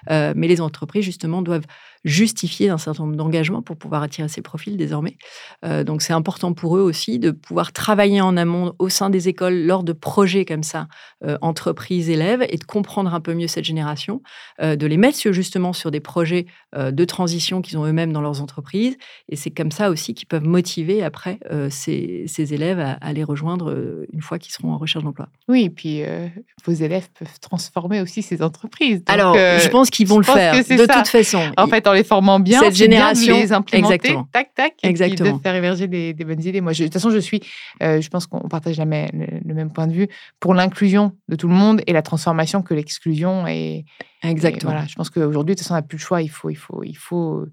mais 0.09 0.49
les 0.49 0.61
entreprises, 0.61 1.04
justement, 1.04 1.42
doivent 1.42 1.66
justifier 2.04 2.68
un 2.68 2.78
certain 2.78 3.04
nombre 3.04 3.16
d'engagements 3.16 3.62
pour 3.62 3.76
pouvoir 3.76 4.02
attirer 4.02 4.28
ces 4.28 4.42
profils 4.42 4.76
désormais. 4.76 5.16
Euh, 5.64 5.85
donc 5.85 6.02
c'est 6.02 6.12
important 6.12 6.52
pour 6.52 6.76
eux 6.76 6.83
aussi 6.83 7.18
de 7.18 7.30
pouvoir 7.30 7.73
travailler 7.73 8.21
en 8.21 8.37
amont 8.37 8.75
au 8.78 8.88
sein 8.88 9.11
des 9.11 9.28
écoles 9.28 9.64
lors 9.64 9.83
de 9.83 9.92
projets 9.92 10.44
comme 10.44 10.62
ça, 10.62 10.87
euh, 11.25 11.38
entreprises, 11.40 12.11
élèves, 12.11 12.47
et 12.49 12.59
de 12.59 12.64
comprendre 12.64 13.14
un 13.14 13.21
peu 13.21 13.35
mieux 13.35 13.47
cette 13.47 13.64
génération, 13.64 14.23
euh, 14.61 14.76
de 14.76 14.87
les 14.87 14.99
mettre 14.99 15.14
justement 15.33 15.73
sur 15.73 15.90
des 15.90 16.00
projets 16.00 16.47
de 16.75 17.04
transition 17.04 17.54
qu'ils 17.63 17.79
ont 17.79 17.87
eux-mêmes 17.87 18.13
dans 18.13 18.21
leurs 18.21 18.43
entreprises. 18.43 18.97
Et 19.29 19.37
c'est 19.37 19.51
comme 19.51 19.71
ça 19.71 19.91
aussi 19.91 20.15
qu'ils 20.15 20.29
peuvent 20.29 20.47
motiver 20.47 21.03
après 21.03 21.39
ces, 21.71 22.27
élèves 22.53 22.81
à, 22.81 22.93
à, 22.93 23.13
les 23.13 23.25
rejoindre 23.25 24.05
une 24.13 24.21
fois 24.21 24.39
qu'ils 24.39 24.53
seront 24.53 24.73
en 24.73 24.79
recherche 24.79 25.05
d'emploi. 25.05 25.29
Oui, 25.49 25.65
et 25.65 25.71
puis 25.71 26.03
vos 26.65 26.73
élèves 26.73 27.09
peuvent 27.19 27.41
transformer 27.41 28.01
aussi 28.01 28.23
ces 28.23 28.43
entreprises. 28.43 29.03
Alors, 29.07 29.35
je 29.35 29.69
pense 29.69 29.91
qu'ils 29.91 30.07
vont 30.07 30.19
le 30.19 30.25
faire 30.25 30.55
de 30.55 30.87
toute 30.87 31.09
façon. 31.09 31.41
En 31.57 31.67
fait, 31.67 31.87
les 31.95 32.05
formant 32.05 32.41
bien, 32.41 32.61
cette 32.61 32.77
génération, 32.77 33.37
les 33.37 33.53
implémenter, 33.53 33.95
exactement. 33.95 34.29
tac 34.33 34.55
tac, 34.55 34.75
exactement. 34.83 35.37
de 35.37 35.43
faire 35.43 35.55
émerger 35.55 35.89
des, 35.89 36.13
bonnes 36.13 36.43
idées. 36.43 36.61
Moi, 36.61 36.73
de 36.73 36.85
toute 36.85 36.93
façon, 36.93 37.11
je 37.11 37.19
suis, 37.19 37.41
euh, 37.83 38.01
je 38.01 38.09
pense 38.09 38.27
qu'on 38.27 38.49
partage 38.49 38.79
la 38.79 38.85
le, 38.85 39.55
même 39.55 39.73
point 39.73 39.87
de 39.87 39.93
vue 39.93 40.09
pour 40.41 40.55
l'inclusion 40.55 41.13
de 41.29 41.37
tout 41.37 41.49
le 41.49 41.55
monde 41.55 41.81
et 41.87 41.93
la 41.93 42.03
transformation 42.03 42.63
que 42.63 42.75
l'exclusion 42.75 43.47
est. 43.47 43.85
Exactement. 44.25 44.73
voilà, 44.73 44.87
je 44.87 44.95
pense 44.95 45.11
qu'aujourd'hui, 45.11 45.54
de 45.54 45.59
toute 45.59 45.64
façon, 45.64 45.75
on 45.75 45.76
n'a 45.76 45.83
plus 45.83 45.99
le 45.99 46.02
choix. 46.02 46.23
Il 46.23 46.28
faut, 46.28 46.50
il 46.50 46.57
faut, 46.57 46.83
il 46.83 46.97
faut 46.97 47.47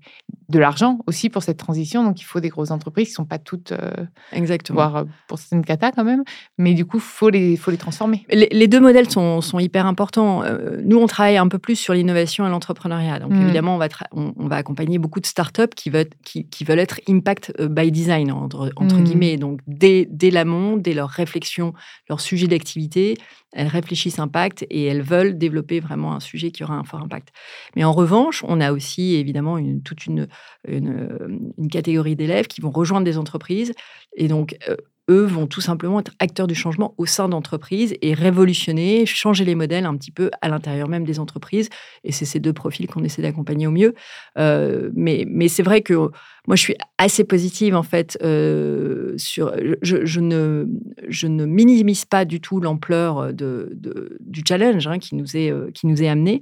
de 0.50 0.60
l'argent 0.60 1.00
aussi 1.08 1.30
pour 1.30 1.44
cette 1.44 1.58
transition. 1.58 2.04
Donc, 2.04 2.22
il 2.22 2.26
faut 2.26 2.40
des 2.40 2.50
grosses 2.50 2.72
entreprises 2.72 3.08
qui 3.08 3.14
ne 3.14 3.16
sont 3.16 3.26
pas 3.26 3.40
toutes. 3.40 3.72
Euh, 3.72 3.92
Exactement. 4.32 4.76
Voire 4.76 4.96
euh, 4.98 5.04
pour 5.28 5.40
certaines 5.40 5.64
cata 5.64 5.92
quand 5.92 6.04
même. 6.04 6.24
Mais 6.58 6.74
du 6.74 6.86
coup, 6.86 6.98
il 6.98 7.04
faut 7.04 7.30
les, 7.30 7.58
faut 7.58 7.72
les 7.72 7.78
transformer. 7.78 8.26
Les, 8.30 8.68
deux 8.68 8.80
modèles 8.80 9.10
sont, 9.10 9.42
sont 9.42 9.60
hyper 9.60 9.86
importants. 9.86 10.44
nous, 10.84 10.98
on 10.98 11.08
travaille 11.08 11.38
un 11.38 11.48
peu 11.48 11.60
plus 11.60 11.76
sur 11.76 11.94
l'innovation 11.94 12.46
et 12.48 12.50
l'entrepreneuriat. 12.50 13.20
Donc, 13.20 13.32
mmh. 13.32 13.42
évidemment, 13.42 13.76
on 13.76 13.78
va, 13.78 13.88
on, 14.12 14.34
on 14.38 14.48
va 14.48 14.56
accompagner 14.58 14.98
beaucoup 14.98 15.20
de 15.20 15.26
startups 15.26 15.74
qui 15.76 15.90
veulent, 15.90 16.10
qui, 16.24 16.48
qui 16.48 16.64
veulent 16.64 16.80
être 16.80 17.00
impact 17.08 17.54
euh, 17.60 17.68
by 17.68 17.92
design, 17.92 18.32
entre, 18.32 18.72
entre 18.76 18.96
mmh. 18.98 19.04
guillemets. 19.04 19.38
Donc, 19.38 19.60
dès, 19.68 20.08
dès 20.10 20.32
l'amont, 20.32 20.78
dès 20.78 20.94
leur 20.94 21.10
réflexion, 21.10 21.74
leur 22.10 22.22
sujet 22.22 22.48
d'activité, 22.48 23.18
elles 23.54 23.68
réfléchissent 23.68 24.20
impact 24.20 24.66
et 24.70 24.86
elles 24.86 25.02
veulent 25.02 25.38
développer 25.38 25.80
vraiment 25.80 26.14
un 26.14 26.20
sujet 26.20 26.52
qui 26.52 26.64
aura 26.64 26.76
un 26.76 26.84
fort 26.84 27.02
impact. 27.02 27.30
Mais 27.76 27.84
en 27.84 27.92
revanche, 27.92 28.44
on 28.48 28.62
a 28.62 28.72
aussi 28.72 29.16
évidemment 29.16 29.58
toute 29.84 30.06
une, 30.06 30.28
une, 30.68 31.52
une 31.58 31.68
catégorie 31.70 32.16
d'élèves 32.16 32.48
qui 32.48 32.62
vont 32.62 32.72
rejoindre 32.72 33.06
des 33.06 33.18
entreprises. 33.18 33.74
Et 34.16 34.28
donc, 34.28 34.58
euh, 34.70 34.76
eux 35.12 35.26
vont 35.26 35.46
tout 35.46 35.62
simplement 35.62 36.00
être 36.00 36.14
acteurs 36.20 36.48
du 36.48 36.56
changement 36.56 36.96
au 36.98 37.06
sein 37.06 37.30
d'entreprises 37.30 37.94
et 38.02 38.14
révolutionner, 38.14 39.06
changer 39.06 39.46
les 39.46 39.56
modèles 39.56 39.86
un 39.86 39.96
petit 39.98 40.12
peu 40.12 40.32
à 40.42 40.50
l'intérieur 40.50 40.88
même 40.88 41.04
des 41.04 41.20
entreprises. 41.20 41.70
Et 42.04 42.12
c'est 42.12 42.26
ces 42.26 42.40
deux 42.40 42.54
profils 42.54 42.88
qu'on 42.88 43.04
essaie 43.04 43.22
d'accompagner 43.22 43.68
au 43.68 43.72
mieux. 43.72 43.94
Euh, 44.38 44.90
mais 44.96 45.26
mais 45.28 45.50
c'est 45.50 45.64
vrai 45.64 45.82
que 45.82 46.10
moi, 46.48 46.56
je 46.56 46.62
suis 46.62 46.76
assez 46.98 47.24
positive 47.24 47.76
en 47.76 47.84
fait 47.84 48.18
euh, 48.24 49.14
sur. 49.18 49.54
Je, 49.82 50.20
ne 50.20 50.66
je 51.08 51.28
ne 51.28 51.46
minimise 51.46 52.06
pas 52.06 52.26
du 52.26 52.42
tout 52.42 52.60
l'ampleur 52.60 53.34
de, 53.34 53.78
du 54.20 54.44
challenge 54.48 54.88
hein, 54.88 54.98
qui 54.98 55.16
nous 55.16 55.38
est 55.38 55.52
euh, 55.52 55.70
qui 55.72 55.86
nous 55.86 56.02
est 56.02 56.08
amené. 56.08 56.42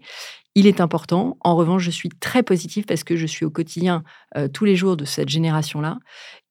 Il 0.56 0.68
est 0.68 0.82
important. 0.82 1.38
En 1.42 1.56
revanche, 1.56 1.84
je 1.84 1.92
suis 1.92 2.10
très 2.10 2.44
positive 2.44 2.86
parce 2.86 3.04
que 3.04 3.16
je 3.16 3.28
suis 3.28 3.46
au 3.46 3.52
quotidien 3.52 4.04
tous 4.52 4.66
les 4.66 4.76
jours 4.76 4.98
de 4.98 5.06
cette 5.06 5.30
génération-là 5.30 6.00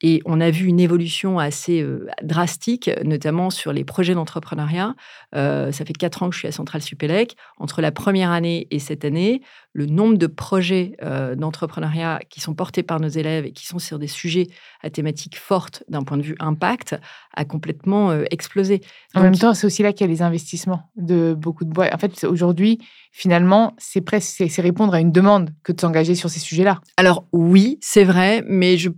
et 0.00 0.20
on 0.24 0.40
a 0.40 0.50
vu 0.50 0.66
une 0.66 0.80
évolution 0.80 1.38
assez 1.38 1.84
drastique, 2.22 2.90
notamment 3.04 3.50
sur 3.50 3.72
les 3.72 3.84
projets 3.84 4.14
d'entrepreneuriat. 4.14 4.94
ça 5.32 5.72
fait 5.72 5.92
quatre 5.92 6.22
ans 6.22 6.28
que 6.28 6.34
je 6.34 6.40
suis 6.40 6.48
à 6.48 6.52
Centrale 6.52 6.82
Supélec. 6.82 7.36
Entre 7.58 7.80
la 7.80 7.90
première 7.90 8.30
année 8.30 8.68
et 8.70 8.78
cette 8.78 9.04
année, 9.04 9.42
le 9.72 9.86
nombre 9.86 10.16
de 10.16 10.26
projets 10.26 10.96
d'entrepreneuriat 11.36 12.20
qui 12.30 12.40
sont 12.40 12.54
portés 12.54 12.82
par 12.82 13.00
nos 13.00 13.08
élèves 13.08 13.46
et 13.46 13.52
qui 13.52 13.66
sont 13.66 13.78
sur 13.78 13.98
des 13.98 14.06
sujets 14.06 14.46
à 14.82 14.90
thématique 14.90 15.36
forte 15.36 15.82
d'un 15.88 16.02
point 16.02 16.16
de 16.16 16.22
vue 16.22 16.36
impact 16.38 16.96
a 17.34 17.44
complètement 17.44 18.12
explosé. 18.30 18.80
En 19.14 19.22
même 19.22 19.36
temps, 19.36 19.54
c'est 19.54 19.66
aussi 19.66 19.82
là 19.82 19.92
qu'il 19.92 20.06
y 20.06 20.10
a 20.10 20.12
les 20.12 20.22
investissements 20.22 20.90
de 20.96 21.34
beaucoup 21.36 21.64
de 21.64 21.70
boîtes. 21.70 21.94
En 21.94 21.98
fait, 21.98 22.24
aujourd'hui, 22.24 22.78
finalement, 23.10 23.74
c'est 23.78 24.00
presque 24.00 24.44
c'est 24.48 24.62
répondre 24.62 24.94
à 24.94 25.00
une 25.00 25.12
demande 25.12 25.50
que 25.64 25.72
de 25.72 25.80
s'engager 25.80 26.14
sur 26.14 26.30
ces 26.30 26.40
sujets-là. 26.40 26.80
Alors 26.96 27.26
oui, 27.32 27.78
c'est 27.80 28.04
vrai, 28.04 28.44
mais 28.46 28.76
je 28.76 28.90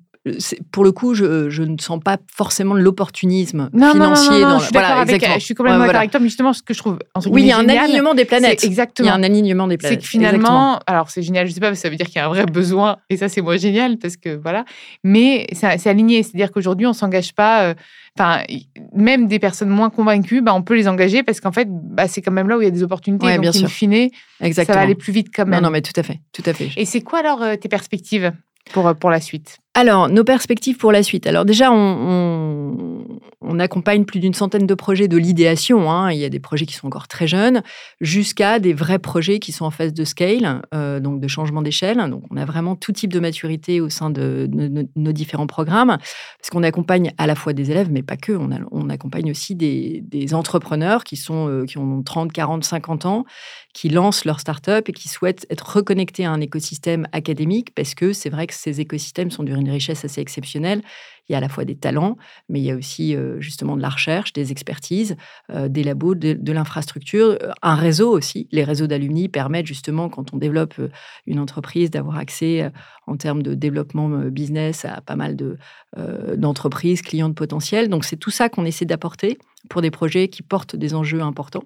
pour 0.70 0.84
le 0.84 0.92
coup, 0.92 1.14
je, 1.14 1.62
ne 1.62 1.78
sens 1.78 1.98
pas 2.02 2.18
forcément 2.30 2.74
de 2.74 2.80
l'opportunisme 2.80 3.70
financier. 3.72 3.98
Non, 4.42 4.58
je, 4.58 4.64
suis 4.64 4.72
voilà, 4.72 5.04
je 5.06 5.44
suis 5.44 5.54
complètement 5.54 5.80
d'accord 5.80 5.96
avec 5.96 6.10
toi, 6.10 6.20
mais 6.20 6.28
justement, 6.28 6.52
ce 6.52 6.62
que 6.62 6.74
je 6.74 6.78
trouve. 6.78 6.98
oui, 7.26 7.42
il 7.42 7.46
y 7.48 7.52
a 7.52 7.58
un 7.58 7.68
alignement 7.68 8.14
des 8.14 8.26
planètes. 8.26 8.62
Exactement. 8.62 9.06
Il 9.06 9.08
y 9.08 9.12
a 9.12 9.14
un 9.14 9.22
alignement 9.22 9.66
des 9.66 9.78
planètes. 9.78 10.00
C'est 10.00 10.04
que 10.04 10.10
finalement, 10.10 10.80
alors 10.86 11.10
c'est 11.10 11.22
génial, 11.22 11.46
je 11.46 11.52
sais 11.52 11.60
pas, 11.60 11.74
ça 11.74 11.88
veut 11.88 11.96
dire 11.96 12.06
qu'il 12.06 12.16
y 12.16 12.18
a 12.18 12.26
un 12.26 12.28
vrai 12.28 12.44
besoin, 12.46 12.98
et 13.08 13.16
ça, 13.16 13.28
c'est 13.28 13.40
moi 13.40 13.56
génial, 13.56 13.96
parce 13.96 14.16
que 14.16 14.36
voilà. 14.36 14.64
Mais 15.04 15.46
c'est 15.52 15.86
aligné, 15.86 16.22
c'est-à-dire 16.22 16.50
qu'aujourd'hui, 16.50 16.86
on 16.86 16.92
s'engage 16.92 17.34
pas. 17.34 17.62
Euh, 17.62 17.74
enfin, 18.18 18.42
même 18.94 19.26
des 19.26 19.38
personnes 19.38 19.70
moins 19.70 19.90
convaincues, 19.90 20.42
bah, 20.42 20.54
on 20.54 20.62
peut 20.62 20.74
les 20.74 20.88
engager 20.88 21.22
parce 21.22 21.40
qu'en 21.40 21.52
fait, 21.52 21.68
bah, 21.70 22.08
c'est 22.08 22.20
quand 22.20 22.32
même 22.32 22.48
là 22.48 22.58
où 22.58 22.60
il 22.60 22.64
y 22.64 22.68
a 22.68 22.72
des 22.72 22.82
opportunités. 22.82 23.26
donc, 23.26 23.40
bien 23.40 23.52
in 23.54 23.68
fine, 23.68 24.10
ça 24.52 24.64
va 24.64 24.80
aller 24.80 24.94
plus 24.94 25.12
vite 25.12 25.28
quand 25.34 25.46
même. 25.46 25.60
Non, 25.60 25.68
non, 25.68 25.70
mais 25.70 25.82
tout 25.82 25.98
à 25.98 26.02
fait, 26.02 26.20
tout 26.32 26.42
à 26.44 26.52
fait. 26.52 26.70
Et 26.76 26.84
c'est 26.84 27.00
quoi 27.00 27.20
alors 27.20 27.42
euh, 27.42 27.56
tes 27.56 27.68
perspectives 27.68 28.32
pour, 28.72 28.86
euh, 28.86 28.94
pour 28.94 29.10
la 29.10 29.20
suite? 29.20 29.59
Alors, 29.74 30.08
nos 30.08 30.24
perspectives 30.24 30.76
pour 30.76 30.90
la 30.90 31.02
suite. 31.02 31.26
Alors 31.26 31.44
déjà, 31.44 31.70
on, 31.70 33.04
accompagne 33.60 34.04
plus 34.04 34.18
d'une 34.18 34.34
centaine 34.34 34.66
de 34.66 34.74
projets 34.74 35.06
de 35.06 35.16
l'idéation. 35.16 35.90
Hein. 35.90 36.10
Il 36.12 36.18
y 36.18 36.24
a 36.24 36.28
des 36.28 36.40
projets 36.40 36.66
qui 36.66 36.74
sont 36.74 36.88
encore 36.88 37.08
très 37.08 37.26
jeunes, 37.26 37.62
jusqu'à 38.00 38.58
des 38.58 38.72
vrais 38.72 38.98
projets 38.98 39.38
qui 39.38 39.52
sont 39.52 39.64
en 39.64 39.70
phase 39.70 39.94
de 39.94 40.04
scale, 40.04 40.62
euh, 40.74 41.00
donc 41.00 41.20
de 41.20 41.28
changement 41.28 41.62
d'échelle. 41.62 41.98
Donc, 42.10 42.24
on 42.30 42.36
a 42.36 42.44
vraiment 42.44 42.76
tout 42.76 42.92
type 42.92 43.12
de 43.12 43.20
maturité 43.20 43.80
au 43.80 43.88
sein 43.88 44.10
de, 44.10 44.48
nos 44.96 45.12
différents 45.12 45.46
programmes, 45.46 45.96
parce 46.38 46.50
qu'on 46.50 46.62
accompagne 46.62 47.12
à 47.18 47.26
la 47.26 47.34
fois 47.34 47.52
des 47.52 47.70
élèves, 47.70 47.90
mais 47.90 48.02
pas 48.02 48.16
que. 48.16 48.32
On, 48.32 48.88
accompagne 48.90 49.30
aussi 49.30 49.54
des, 49.54 50.34
entrepreneurs 50.34 51.04
qui, 51.04 51.16
sont, 51.16 51.48
euh, 51.48 51.64
qui 51.64 51.78
ont 51.78 52.02
30, 52.02 52.32
40, 52.32 52.64
50 52.64 53.06
ans, 53.06 53.24
qui 53.72 53.88
lancent 53.88 54.24
leur 54.24 54.40
start-up 54.40 54.88
et 54.88 54.92
qui 54.92 55.08
souhaitent 55.08 55.46
être 55.48 55.76
reconnectés 55.76 56.24
à 56.24 56.30
un 56.30 56.40
écosystème 56.40 57.06
académique, 57.12 57.74
parce 57.74 57.94
que 57.94 58.12
c'est 58.12 58.30
vrai 58.30 58.46
que 58.46 58.54
ces 58.54 58.80
écosystèmes 58.80 59.30
sont 59.30 59.44
d'une 59.44 59.60
une 59.60 59.70
richesse 59.70 60.04
assez 60.04 60.20
exceptionnelle. 60.20 60.82
Il 61.30 61.32
y 61.32 61.36
a 61.36 61.38
à 61.38 61.40
la 61.40 61.48
fois 61.48 61.64
des 61.64 61.76
talents, 61.76 62.16
mais 62.48 62.58
il 62.58 62.64
y 62.64 62.72
a 62.72 62.74
aussi 62.74 63.14
euh, 63.14 63.40
justement 63.40 63.76
de 63.76 63.82
la 63.82 63.88
recherche, 63.88 64.32
des 64.32 64.50
expertises, 64.50 65.16
euh, 65.52 65.68
des 65.68 65.84
labos, 65.84 66.16
de, 66.16 66.52
l'infrastructure, 66.52 67.38
euh, 67.40 67.52
un 67.62 67.76
réseau 67.76 68.10
aussi. 68.10 68.48
Les 68.50 68.64
réseaux 68.64 68.88
d'alumni 68.88 69.28
permettent 69.28 69.66
justement, 69.66 70.08
quand 70.08 70.34
on 70.34 70.38
développe 70.38 70.74
une 71.28 71.38
entreprise, 71.38 71.88
d'avoir 71.92 72.18
accès 72.18 72.72
en 73.06 73.16
termes 73.16 73.44
de 73.44 73.54
développement 73.54 74.08
business 74.08 74.84
à 74.84 75.00
pas 75.02 75.14
mal 75.14 75.36
de, 75.36 75.56
d'entreprises, 76.36 77.00
clients 77.00 77.28
de 77.28 77.34
potentiel. 77.34 77.88
Donc 77.88 78.04
c'est 78.04 78.16
tout 78.16 78.32
ça 78.32 78.48
qu'on 78.48 78.64
essaie 78.64 78.84
d'apporter 78.84 79.38
pour 79.68 79.82
des 79.82 79.90
projets 79.90 80.28
qui 80.28 80.42
portent 80.42 80.76
des 80.76 80.94
enjeux 80.94 81.20
importants 81.20 81.64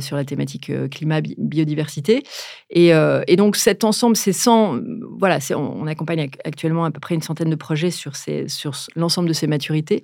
sur 0.00 0.16
la 0.16 0.24
thématique 0.24 0.72
climat, 0.90 1.20
biodiversité. 1.20 2.22
Et, 2.70 2.88
et, 2.88 3.36
donc 3.36 3.56
cet 3.56 3.84
ensemble, 3.84 4.16
c'est 4.16 4.32
100, 4.32 4.80
voilà, 5.18 5.38
on, 5.54 5.86
accompagne 5.86 6.30
actuellement 6.44 6.84
à 6.84 6.90
peu 6.90 7.00
près 7.00 7.14
une 7.14 7.22
centaine 7.22 7.50
de 7.50 7.56
projets 7.56 7.90
sur 7.90 8.12
l'ensemble 8.96 9.28
de 9.28 9.34
ces 9.34 9.46
maturités. 9.46 10.02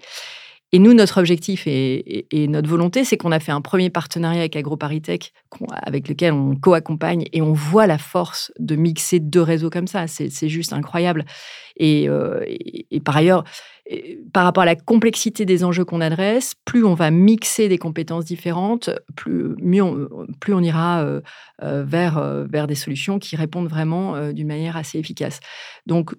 Et 0.75 0.79
nous, 0.79 0.95
notre 0.95 1.19
objectif 1.19 1.64
et, 1.67 2.26
notre 2.49 2.69
volonté, 2.69 3.05
c'est 3.05 3.19
qu'on 3.19 3.31
a 3.31 3.41
fait 3.41 3.52
un 3.52 3.61
premier 3.61 3.91
partenariat 3.91 4.41
avec 4.41 4.57
AgroParisTech, 4.57 5.35
avec 5.71 6.09
lequel 6.09 6.33
on 6.33 6.57
co-accompagne 6.57 7.26
et 7.35 7.43
on 7.43 7.52
voit 7.52 7.87
la 7.87 7.99
force 7.99 8.52
de 8.59 8.75
mixer 8.75 9.21
deux 9.21 9.43
réseaux 9.43 9.69
comme 9.69 9.87
ça. 9.87 10.07
C'est 10.07 10.49
juste 10.49 10.73
incroyable. 10.73 11.26
Euh, 11.83 12.43
et, 12.47 13.00
par 13.00 13.19
ailleurs, 13.19 13.45
par 14.33 14.45
rapport 14.45 14.62
à 14.62 14.67
la 14.67 14.76
complexité 14.76 15.45
des 15.45 15.62
enjeux 15.62 15.85
qu'on 15.85 16.00
adresse, 16.00 16.55
plus 16.64 16.85
on 16.85 16.95
va 16.95 17.11
mixer 17.11 17.69
des 17.69 17.79
compétences 17.79 18.25
différentes, 18.25 18.88
plus, 19.14 19.55
mieux 19.61 19.83
on, 19.83 20.09
plus 20.41 20.55
on 20.55 20.61
ira 20.61 21.02
euh, 21.02 21.21
euh, 21.62 21.85
vers 21.85 22.67
des 22.67 22.75
solutions 22.76 23.19
qui 23.19 23.37
répondent 23.37 23.69
vraiment 23.69 24.33
d'une 24.33 24.49
manière 24.49 24.79
assez 24.79 24.99
efficace. 24.99 25.41
Donc, 25.85 26.14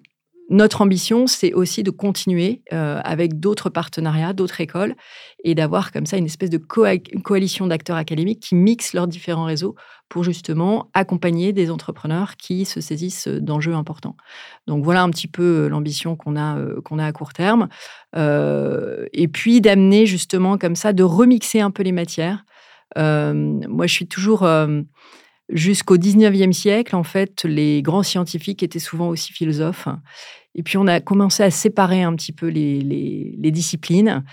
notre 0.50 0.82
ambition, 0.82 1.26
c'est 1.26 1.54
aussi 1.54 1.82
de 1.82 1.90
continuer 1.90 2.62
euh, 2.72 3.00
avec 3.02 3.40
d'autres 3.40 3.70
partenariats, 3.70 4.34
d'autres 4.34 4.60
écoles, 4.60 4.94
et 5.42 5.54
d'avoir 5.54 5.90
comme 5.90 6.04
ça 6.04 6.18
une 6.18 6.26
espèce 6.26 6.50
de 6.50 6.58
coalition 6.58 7.66
d'acteurs 7.66 7.96
académiques 7.96 8.40
qui 8.40 8.54
mixent 8.54 8.92
leurs 8.92 9.08
différents 9.08 9.44
réseaux 9.44 9.74
pour 10.10 10.22
justement 10.22 10.90
accompagner 10.92 11.54
des 11.54 11.70
entrepreneurs 11.70 12.36
qui 12.36 12.66
se 12.66 12.82
saisissent 12.82 13.26
d'enjeux 13.26 13.74
importants. 13.74 14.16
Donc 14.66 14.84
voilà 14.84 15.02
un 15.02 15.10
petit 15.10 15.28
peu 15.28 15.66
l'ambition 15.68 16.14
qu'on 16.14 16.36
a, 16.36 16.58
euh, 16.58 16.80
qu'on 16.82 16.98
a 16.98 17.06
à 17.06 17.12
court 17.12 17.32
terme. 17.32 17.68
Euh, 18.14 19.06
et 19.14 19.28
puis 19.28 19.62
d'amener 19.62 20.04
justement 20.04 20.58
comme 20.58 20.76
ça, 20.76 20.92
de 20.92 21.02
remixer 21.02 21.60
un 21.60 21.70
peu 21.70 21.82
les 21.82 21.92
matières. 21.92 22.44
moi, 22.96 23.86
je 23.86 23.92
suis 23.92 24.06
toujours 24.06 24.46
Jusqu'au 25.50 25.98
19e 25.98 26.52
siècle, 26.52 26.96
en 26.96 27.02
fait, 27.02 27.44
les 27.44 27.82
grands 27.82 28.02
scientifiques 28.02 28.62
étaient 28.62 28.78
souvent 28.78 29.08
aussi 29.08 29.32
philosophes. 29.32 29.88
Et 30.54 30.62
puis, 30.62 30.78
on 30.78 30.86
a 30.86 31.00
commencé 31.00 31.42
à 31.42 31.50
séparer 31.50 32.02
un 32.02 32.14
petit 32.14 32.32
peu 32.32 32.48
les, 32.48 32.80
les 32.80 33.50
disciplines. 33.50 34.24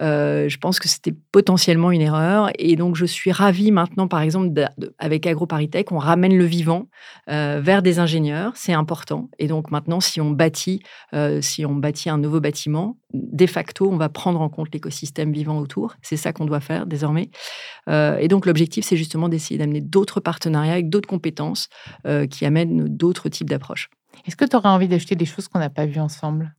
Euh, 0.00 0.48
je 0.48 0.58
pense 0.58 0.78
que 0.78 0.88
c'était 0.88 1.14
potentiellement 1.32 1.90
une 1.90 2.00
erreur. 2.00 2.50
Et 2.58 2.76
donc, 2.76 2.96
je 2.96 3.04
suis 3.04 3.32
ravie 3.32 3.70
maintenant, 3.70 4.08
par 4.08 4.20
exemple, 4.20 4.50
avec 4.98 5.26
AgroParisTech, 5.26 5.92
on 5.92 5.98
ramène 5.98 6.36
le 6.36 6.44
vivant 6.44 6.88
euh, 7.28 7.60
vers 7.62 7.82
des 7.82 7.98
ingénieurs. 7.98 8.52
C'est 8.54 8.72
important. 8.72 9.28
Et 9.38 9.46
donc, 9.46 9.70
maintenant, 9.70 10.00
si 10.00 10.20
on 10.20 10.30
bâtit, 10.30 10.82
euh, 11.14 11.40
si 11.40 11.66
on 11.66 11.74
bâtit 11.74 12.10
un 12.10 12.18
nouveau 12.18 12.40
bâtiment, 12.40 12.96
de 13.12 13.46
facto, 13.46 13.90
on 13.90 13.96
va 13.96 14.08
prendre 14.08 14.40
en 14.40 14.48
compte 14.48 14.68
l'écosystème 14.72 15.32
vivant 15.32 15.58
autour. 15.58 15.94
C'est 16.02 16.16
ça 16.16 16.32
qu'on 16.32 16.44
doit 16.44 16.60
faire 16.60 16.86
désormais. 16.86 17.30
et 17.88 18.28
donc, 18.28 18.46
l'objectif, 18.46 18.84
c'est 18.84 18.96
justement 18.96 19.28
d'essayer 19.28 19.58
d'amener 19.58 19.80
d'autres 19.80 20.20
partenariats 20.20 20.74
avec 20.74 20.88
d'autres 20.88 21.08
compétences 21.08 21.68
qui 22.30 22.46
amènent 22.46 22.86
d'autres 22.86 23.28
types 23.28 23.50
d'approches. 23.50 23.90
Est-ce 24.26 24.36
que 24.36 24.44
tu 24.44 24.54
aurais 24.54 24.68
envie 24.68 24.86
d'acheter 24.86 25.16
des 25.16 25.24
choses 25.24 25.48
qu'on 25.48 25.58
n'a 25.58 25.70
pas 25.70 25.86
vues 25.86 26.00
ensemble? 26.00 26.54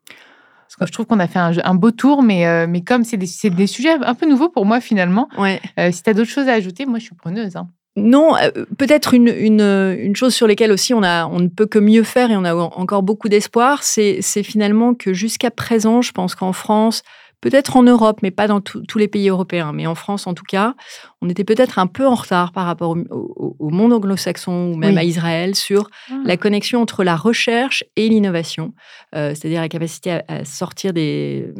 Parce 0.77 0.88
que 0.89 0.93
je 0.93 0.93
trouve 0.93 1.05
qu'on 1.05 1.19
a 1.19 1.27
fait 1.27 1.39
un, 1.39 1.75
beau 1.75 1.91
tour, 1.91 2.23
mais, 2.23 2.47
euh, 2.47 2.65
mais 2.65 2.81
comme 2.81 3.03
c'est 3.03 3.17
des, 3.17 3.67
sujets 3.67 3.91
un 4.01 4.15
peu 4.15 4.25
nouveaux 4.25 4.47
pour 4.47 4.65
moi 4.65 4.79
finalement, 4.79 5.27
ouais. 5.38 5.60
Euh, 5.77 5.91
si 5.91 6.01
tu 6.01 6.10
as 6.10 6.13
d'autres 6.13 6.29
choses 6.29 6.47
à 6.47 6.53
ajouter, 6.53 6.86
moi 6.86 6.97
je 6.97 7.05
suis 7.05 7.15
preneuse. 7.15 7.57
Hein. 7.57 7.67
Non, 7.97 8.38
euh, 8.38 8.51
peut-être 8.77 9.13
une, 9.13 9.27
une, 9.27 9.60
une, 9.62 10.15
chose 10.15 10.34
sur 10.34 10.47
laquelle 10.47 10.71
aussi 10.71 10.93
on, 10.93 11.03
a, 11.03 11.25
on 11.25 11.39
ne 11.39 11.49
peut 11.49 11.65
que 11.65 11.77
mieux 11.77 12.03
faire 12.03 12.31
et 12.31 12.38
on 12.38 12.45
a 12.45 12.55
encore 12.55 13.03
beaucoup 13.03 13.27
d'espoir, 13.27 13.84
c'est 13.84 14.21
finalement 14.43 14.93
que 14.93 15.12
jusqu'à 15.12 15.51
présent, 15.51 16.01
je 16.01 16.13
pense 16.13 16.36
qu'en 16.36 16.53
France, 16.53 17.03
peut-être 17.41 17.75
en 17.75 17.84
Europe, 17.84 18.19
mais 18.21 18.32
pas 18.32 18.47
dans 18.47 18.62
tous 18.62 18.97
les 18.97 19.08
pays 19.08 19.30
européens, 19.30 19.71
mais 19.73 19.88
en 19.88 19.95
France 19.95 20.27
en 20.27 20.34
tout 20.34 20.43
cas, 20.47 20.75
on 21.21 21.30
était 21.30 21.43
peut-être 21.43 21.80
un 21.80 21.88
peu 21.88 22.08
en 22.08 22.15
retard 22.15 22.51
par 22.51 22.65
rapport 22.65 22.95
au, 23.10 23.69
monde 23.69 23.93
anglo-saxon 23.93 24.71
ou 24.73 24.77
même 24.77 24.97
à 24.97 25.04
Israël 25.04 25.56
sur 25.56 25.89
ah. 26.10 26.15
la 26.23 26.38
connexion 26.38 26.82
entre 26.82 27.04
la 27.04 27.15
recherche 27.15 27.84
et 27.95 28.10
l'innovation, 28.10 28.73
euh, 29.15 29.34
c'est-à-dire 29.34 29.62
la 29.62 29.69
capacité 29.69 30.19
à, 30.27 30.45
sortir 30.45 30.93
des, 30.93 31.51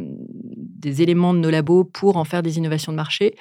des, 0.82 1.02
éléments 1.02 1.34
de 1.34 1.40
nos 1.40 1.50
labos 1.50 1.84
pour 1.84 2.18
en 2.18 2.24
faire 2.24 2.44
des 2.44 2.58
innovations 2.58 2.92
de 2.92 2.98
marché. 2.98 3.36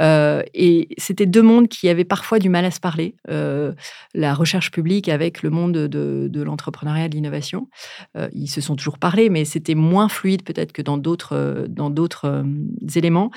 Euh, 0.00 0.42
et 0.54 0.88
c'était 0.98 1.26
deux 1.26 1.42
mondes 1.42 1.68
qui 1.68 1.88
avaient 1.88 2.04
parfois 2.04 2.38
du 2.38 2.48
mal 2.48 2.64
à 2.64 2.70
se 2.70 2.80
parler, 2.80 3.14
euh, 3.30 3.72
la 4.14 4.34
recherche 4.34 4.70
publique 4.70 5.08
avec 5.08 5.42
le 5.42 5.50
monde 5.50 5.72
de, 5.72 6.42
l'entrepreneuriat, 6.42 7.08
de 7.08 7.14
l'innovation. 7.14 7.68
ils 8.32 8.48
se 8.48 8.60
sont 8.60 8.76
toujours 8.76 8.98
parlé, 8.98 9.30
mais 9.30 9.44
c'était 9.44 9.74
moins 9.74 10.08
fluide 10.08 10.42
peut-être 10.42 10.72
que 10.72 10.82
dans 10.82 10.98
d'autres 10.98 11.66
dans 11.68 11.90
d'autres 11.90 12.44
éléments. 12.94 13.30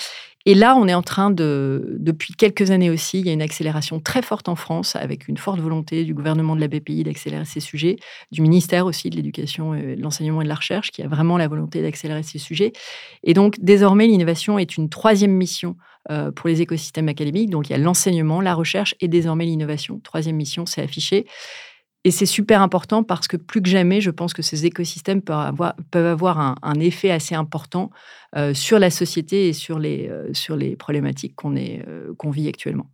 Et 0.46 0.54
là, 0.56 0.76
on 0.76 0.88
est 0.88 0.94
en 0.94 1.02
train 1.02 1.32
de, 1.32 1.98
depuis 2.00 2.34
quelques 2.34 2.72
années 2.72 2.90
aussi, 2.90 3.20
il 3.20 3.28
y 3.28 3.30
a 3.30 3.34
une 3.34 3.42
accélération 3.42 4.00
très 4.00 4.22
forte 4.22 4.48
en 4.48 4.56
France, 4.56 4.96
avec 4.96 5.28
une 5.28 5.38
forte 5.38 5.60
volonté 5.60 6.06
du 6.06 6.14
gouvernement 6.14 6.56
de 6.56 6.62
la 6.62 6.68
BPI 6.68 7.04
d'accélérer 7.04 7.46
ces 7.46 7.60
sujets, 7.60 7.98
du 8.32 8.42
ministère 8.42 8.86
aussi 8.86 9.10
de 9.10 9.16
l'Éducation, 9.16 9.74
de 9.74 9.96
l'Enseignement 10.00 10.42
et 10.42 10.46
de 10.46 10.50
la 10.50 10.56
Recherche, 10.56 10.92
qui 10.92 11.02
a 11.04 11.08
vraiment 11.08 11.38
la 11.38 11.48
volonté 11.48 11.82
d'accélérer 11.82 12.24
ces 12.24 12.40
sujets. 12.40 12.72
Et 13.24 13.34
donc, 13.34 13.56
désormais, 13.60 14.08
l'innovation 14.08 14.58
est 14.58 14.78
une 14.78 14.90
troisième 14.90 15.34
mission 15.34 15.76
euh, 16.10 16.32
pour 16.32 16.48
les 16.48 16.62
écosystèmes 16.62 17.10
académiques. 17.10 17.50
Donc, 17.50 17.70
il 17.70 17.74
y 17.74 17.76
a 17.76 17.80
l'enseignement, 17.80 18.40
la 18.40 18.54
recherche 18.54 18.96
et 19.02 19.08
désormais 19.08 19.46
l'innovation. 19.46 20.00
Troisième 20.00 20.38
mission, 20.38 20.66
c'est 20.66 20.82
affiché. 20.82 21.28
Et 22.06 22.12
c'est 22.12 22.26
super 22.26 22.62
important 22.62 23.04
parce 23.04 23.28
que 23.28 23.36
plus 23.36 23.62
que 23.62 23.70
jamais, 23.70 24.00
je 24.00 24.10
pense 24.10 24.34
que 24.34 24.42
ces 24.42 24.66
écosystèmes 24.66 25.22
peuvent 25.22 25.38
avoir, 25.38 25.76
peuvent 25.92 26.06
avoir 26.06 26.56
un, 26.62 26.80
effet 26.80 27.12
assez 27.12 27.36
important 27.36 27.90
euh, 28.38 28.54
sur 28.54 28.80
la 28.80 28.90
société 28.90 29.50
et 29.50 29.54
sur 29.54 29.80
les, 29.80 30.08
euh, 30.08 30.34
sur 30.34 30.56
les 30.56 30.78
problématiques 30.78 31.36
qu'on 31.36 31.56
euh, 31.58 32.14
qu'on 32.18 32.32
vit 32.32 32.48
actuellement. 32.48 32.88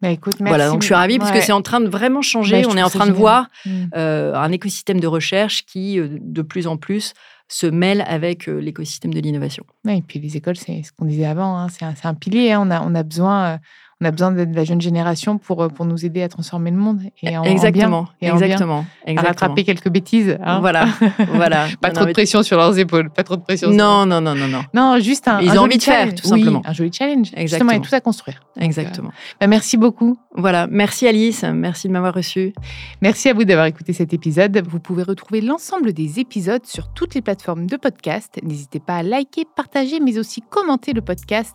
Bah 0.00 0.10
écoute, 0.10 0.38
merci. 0.38 0.50
Voilà, 0.50 0.68
donc 0.68 0.82
je 0.82 0.86
suis 0.86 0.94
ravie 0.94 1.18
parce 1.18 1.32
que 1.32 1.40
c'est 1.40 1.52
en 1.52 1.62
train 1.62 1.80
de 1.80 1.88
vraiment 1.88 2.22
changer. 2.22 2.62
Bah, 2.62 2.68
On 2.70 2.76
est 2.76 2.82
en 2.82 2.90
train 2.90 3.06
de 3.06 3.12
voir 3.12 3.48
mmh. 3.64 3.94
un 3.94 4.52
écosystème 4.52 5.00
de 5.00 5.06
recherche 5.06 5.64
qui, 5.64 5.98
de 5.98 6.42
plus 6.42 6.66
en 6.66 6.76
plus, 6.76 7.14
se 7.48 7.66
mêle 7.66 8.04
avec 8.06 8.46
l'écosystème 8.46 9.14
de 9.14 9.20
l'innovation. 9.20 9.64
et 9.88 10.02
puis 10.02 10.18
les 10.18 10.36
écoles, 10.36 10.56
c'est 10.56 10.82
ce 10.82 10.92
qu'on 10.92 11.06
disait 11.06 11.24
avant, 11.24 11.58
hein, 11.58 11.68
c'est 11.70 11.84
un, 11.84 11.94
un, 12.02 12.14
pilier. 12.14 12.52
Hein. 12.52 12.66
on, 12.66 12.70
a, 12.70 12.82
on 12.82 12.94
a 12.94 13.02
besoin 13.02 13.58
On 14.04 14.06
a 14.06 14.10
besoin 14.10 14.32
de 14.32 14.54
la 14.54 14.64
jeune 14.64 14.82
génération 14.82 15.38
pour, 15.38 15.62
euh, 15.62 15.68
pour 15.68 15.86
nous 15.86 16.04
aider 16.04 16.22
à 16.22 16.28
transformer 16.28 16.70
le 16.70 16.76
monde. 16.76 17.00
Et 17.22 17.38
en, 17.38 17.42
exactement, 17.42 18.06
et 18.20 18.28
exactement, 18.28 18.84
À 19.06 19.18
rattraper 19.18 19.64
quelques 19.64 19.88
bêtises. 19.88 20.36
Hein. 20.44 20.60
voilà, 20.60 20.88
voilà. 21.32 21.68
pas 21.80 21.90
trop 21.90 22.04
de 22.04 22.12
pression 22.12 22.42
sur 22.42 22.58
leurs 22.58 22.78
épaules, 22.78 23.08
pas 23.08 23.22
trop 23.22 23.36
de 23.36 23.40
pression. 23.40 23.70
Non, 23.70 24.04
non, 24.04 24.20
non, 24.20 24.34
non, 24.34 24.46
non. 24.46 24.62
Non, 24.74 25.00
juste 25.00 25.26
un. 25.26 25.40
Ils 25.40 25.58
ont 25.58 25.62
envie 25.62 25.78
de 25.78 25.82
faire, 25.82 26.14
tout 26.14 26.26
simplement. 26.26 26.60
un 26.66 26.74
joli 26.74 26.92
challenge. 26.92 27.30
Exactement. 27.34 27.46
Justement, 27.46 27.70
il 27.70 27.74
y 27.76 27.78
a 27.78 27.88
tout 27.88 27.94
à 27.94 28.00
construire. 28.02 28.40
Exactement. 28.60 29.10
bah, 29.40 29.46
merci 29.46 29.78
beaucoup. 29.78 30.18
Voilà, 30.34 30.66
merci 30.66 31.08
Alice, 31.08 31.42
merci 31.42 31.88
de 31.88 31.94
m'avoir 31.94 32.12
reçu. 32.12 32.52
Merci 33.00 33.30
à 33.30 33.32
vous 33.32 33.44
d'avoir 33.44 33.64
écouté 33.64 33.94
cet 33.94 34.12
épisode. 34.12 34.62
Vous 34.68 34.80
pouvez 34.80 35.02
retrouver 35.02 35.40
l'ensemble 35.40 35.94
des 35.94 36.20
épisodes 36.20 36.66
sur 36.66 36.88
toutes 36.92 37.14
les 37.14 37.22
plateformes 37.22 37.66
de 37.66 37.78
podcast. 37.78 38.38
N'hésitez 38.42 38.80
pas 38.80 38.96
à 38.96 39.02
liker, 39.02 39.46
partager, 39.56 39.98
mais 39.98 40.18
aussi 40.18 40.42
commenter 40.42 40.92
le 40.92 41.00
podcast. 41.00 41.54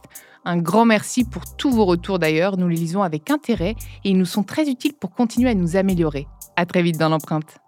Un 0.50 0.58
grand 0.58 0.84
merci 0.84 1.26
pour 1.26 1.44
tous 1.58 1.70
vos 1.70 1.86
retours 1.86 2.18
d'ailleurs. 2.18 2.58
Nous 2.58 2.68
les 2.68 2.76
lisons 2.76 3.04
avec 3.04 3.30
intérêt 3.30 3.76
et 4.04 4.10
ils 4.10 4.18
nous 4.18 4.26
sont 4.26 4.42
très 4.42 4.68
utiles 4.68 4.96
pour 5.00 5.12
continuer 5.12 5.52
à 5.52 5.54
nous 5.54 5.76
améliorer. 5.76 6.26
À 6.56 6.66
très 6.66 6.82
vite 6.82 6.98
dans 6.98 7.10
l'empreinte. 7.10 7.60